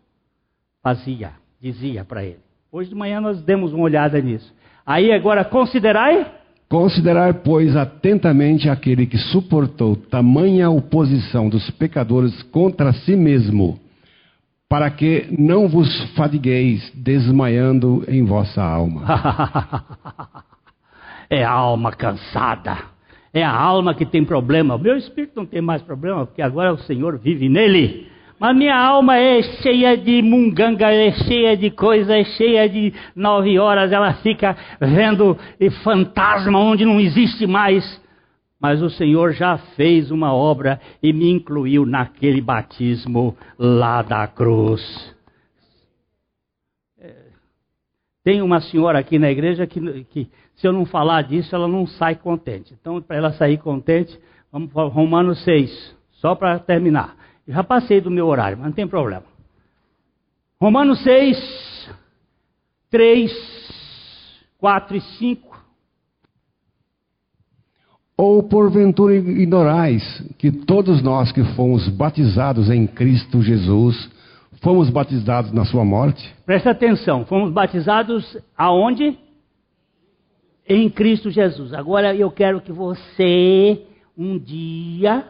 [0.82, 1.30] fazia,
[1.60, 2.40] dizia para ele.
[2.72, 4.52] Hoje de manhã nós demos uma olhada nisso.
[4.84, 6.37] Aí agora considerai
[6.68, 13.80] Considerai, pois, atentamente aquele que suportou tamanha oposição dos pecadores contra si mesmo,
[14.68, 19.02] para que não vos fadigueis desmaiando em vossa alma.
[21.30, 22.76] é a alma cansada,
[23.32, 24.76] é a alma que tem problema.
[24.76, 28.07] Meu espírito não tem mais problema, porque agora o Senhor vive nele.
[28.38, 33.58] Mas minha alma é cheia de munganga, é cheia de coisa, é cheia de nove
[33.58, 35.36] horas, ela fica vendo
[35.82, 38.00] fantasma onde não existe mais.
[38.60, 44.82] Mas o Senhor já fez uma obra e me incluiu naquele batismo lá da cruz.
[47.00, 47.14] É,
[48.24, 51.86] tem uma senhora aqui na igreja que, que, se eu não falar disso, ela não
[51.86, 52.74] sai contente.
[52.80, 54.16] Então, para ela sair contente,
[54.50, 57.17] vamos para Romanos 6, só para terminar.
[57.48, 59.24] Já passei do meu horário, mas não tem problema.
[60.60, 61.90] Romanos 6,
[62.90, 63.32] 3,
[64.58, 65.58] 4 e 5.
[68.18, 74.10] Ou porventura ignorais que todos nós que fomos batizados em Cristo Jesus,
[74.60, 76.34] fomos batizados na sua morte?
[76.44, 79.16] Presta atenção, fomos batizados aonde?
[80.68, 81.72] Em Cristo Jesus.
[81.72, 83.86] Agora eu quero que você
[84.16, 85.24] um dia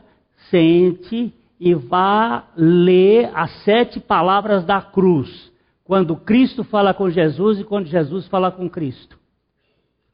[0.51, 5.51] sente e vá ler as sete palavras da cruz.
[5.85, 9.19] Quando Cristo fala com Jesus e quando Jesus fala com Cristo.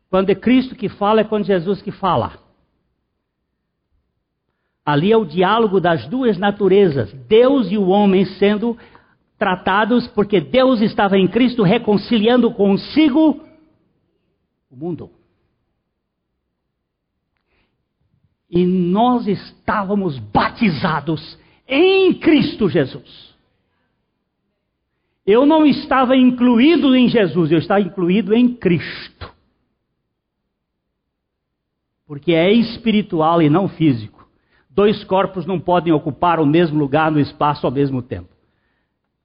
[0.08, 2.38] Quando é Cristo que fala, é quando Jesus que fala.
[4.86, 8.76] Ali é o diálogo das duas naturezas, Deus e o homem sendo
[9.38, 13.40] tratados, porque Deus estava em Cristo reconciliando consigo
[14.70, 15.10] o mundo.
[18.50, 23.34] E nós estávamos batizados em Cristo Jesus.
[25.26, 29.32] Eu não estava incluído em Jesus, eu estava incluído em Cristo.
[32.06, 34.28] Porque é espiritual e não físico.
[34.68, 38.28] Dois corpos não podem ocupar o mesmo lugar no espaço ao mesmo tempo.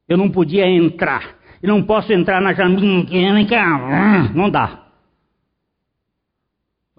[0.07, 1.38] Eu não podia entrar.
[1.61, 2.80] Eu não posso entrar na janela.
[4.34, 4.88] Não dá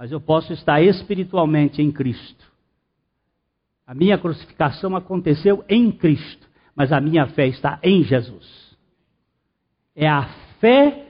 [0.01, 2.51] mas eu posso estar espiritualmente em Cristo.
[3.87, 8.79] A minha crucificação aconteceu em Cristo, mas a minha fé está em Jesus.
[9.95, 10.23] É a
[10.59, 11.07] fé.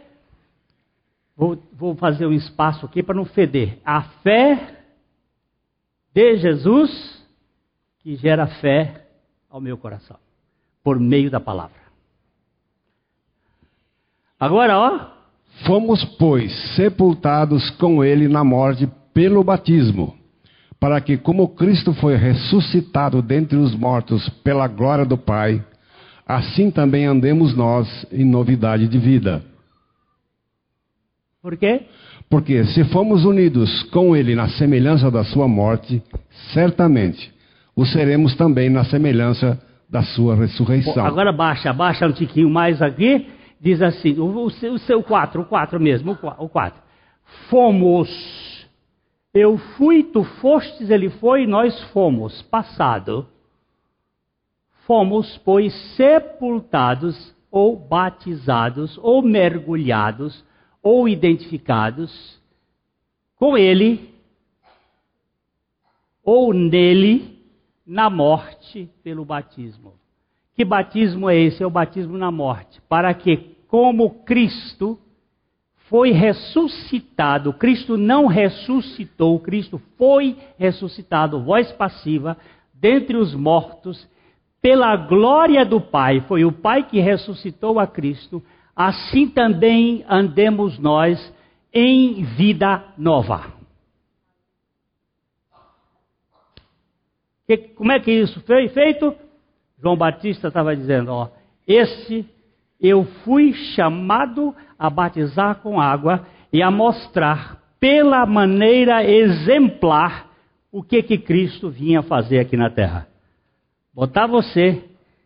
[1.37, 3.79] Vou, vou fazer um espaço aqui para não feder.
[3.85, 4.83] A fé
[6.13, 7.25] de Jesus
[8.01, 9.07] que gera fé
[9.49, 10.19] ao meu coração,
[10.83, 11.79] por meio da palavra.
[14.41, 15.20] Agora, ó,
[15.67, 20.15] Fomos, pois, sepultados com ele na morte pelo batismo,
[20.79, 25.63] para que, como Cristo foi ressuscitado dentre os mortos pela glória do Pai,
[26.27, 29.43] assim também andemos nós em novidade de vida.
[31.43, 31.83] Por quê?
[32.29, 36.03] Porque se fomos unidos com Ele na semelhança da Sua morte,
[36.53, 37.33] certamente
[37.75, 41.05] o seremos também na semelhança da Sua ressurreição.
[41.05, 43.27] Agora baixa, baixa um tiquinho mais aqui,
[43.61, 46.83] diz assim, o, o seu 4, o 4 mesmo, o 4.
[47.49, 48.09] Fomos,
[49.35, 53.29] eu fui, tu fostes, ele foi, nós fomos, passado.
[54.87, 60.45] Fomos, pois, sepultados ou batizados ou mergulhados
[60.83, 62.41] ou identificados
[63.37, 64.15] com ele
[66.25, 67.39] ou nele
[67.87, 70.00] na morte pelo batismo.
[70.55, 71.63] Que batismo é esse?
[71.63, 72.81] É o batismo na morte.
[72.89, 74.99] Para que, como Cristo
[75.89, 82.37] foi ressuscitado, Cristo não ressuscitou, Cristo foi ressuscitado, voz passiva,
[82.73, 84.09] dentre os mortos,
[84.63, 88.43] pela glória do Pai, foi o Pai que ressuscitou a Cristo,
[88.77, 91.35] assim também andemos nós
[91.73, 93.53] em vida nova.
[97.47, 99.13] Que, como é que isso foi feito?
[99.81, 101.29] João Batista estava dizendo: ó,
[101.67, 102.29] esse
[102.81, 110.29] eu fui chamado a batizar com água e a mostrar pela maneira exemplar
[110.73, 113.07] o que que Cristo vinha fazer aqui na terra.
[113.95, 114.85] Botar você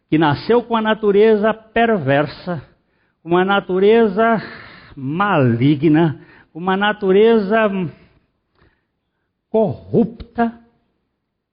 [0.09, 2.63] que nasceu com a natureza perversa,
[3.23, 4.43] uma natureza
[4.97, 6.21] maligna,
[6.55, 7.71] uma natureza
[9.51, 10.64] corrupta,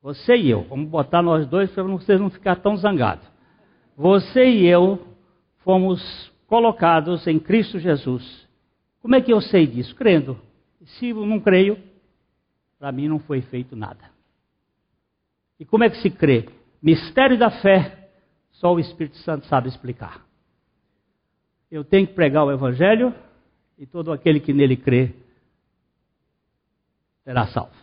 [0.01, 3.25] você e eu, vamos botar nós dois para vocês não ficar tão zangados.
[3.95, 5.05] Você e eu
[5.59, 6.01] fomos
[6.47, 8.47] colocados em Cristo Jesus.
[9.01, 9.95] Como é que eu sei disso?
[9.95, 10.39] Crendo.
[10.85, 11.77] Se eu não creio,
[12.79, 14.09] para mim não foi feito nada.
[15.59, 16.49] E como é que se crê?
[16.81, 18.09] Mistério da fé,
[18.53, 20.25] só o Espírito Santo sabe explicar.
[21.69, 23.13] Eu tenho que pregar o Evangelho
[23.77, 25.13] e todo aquele que nele crê
[27.23, 27.80] será salvo.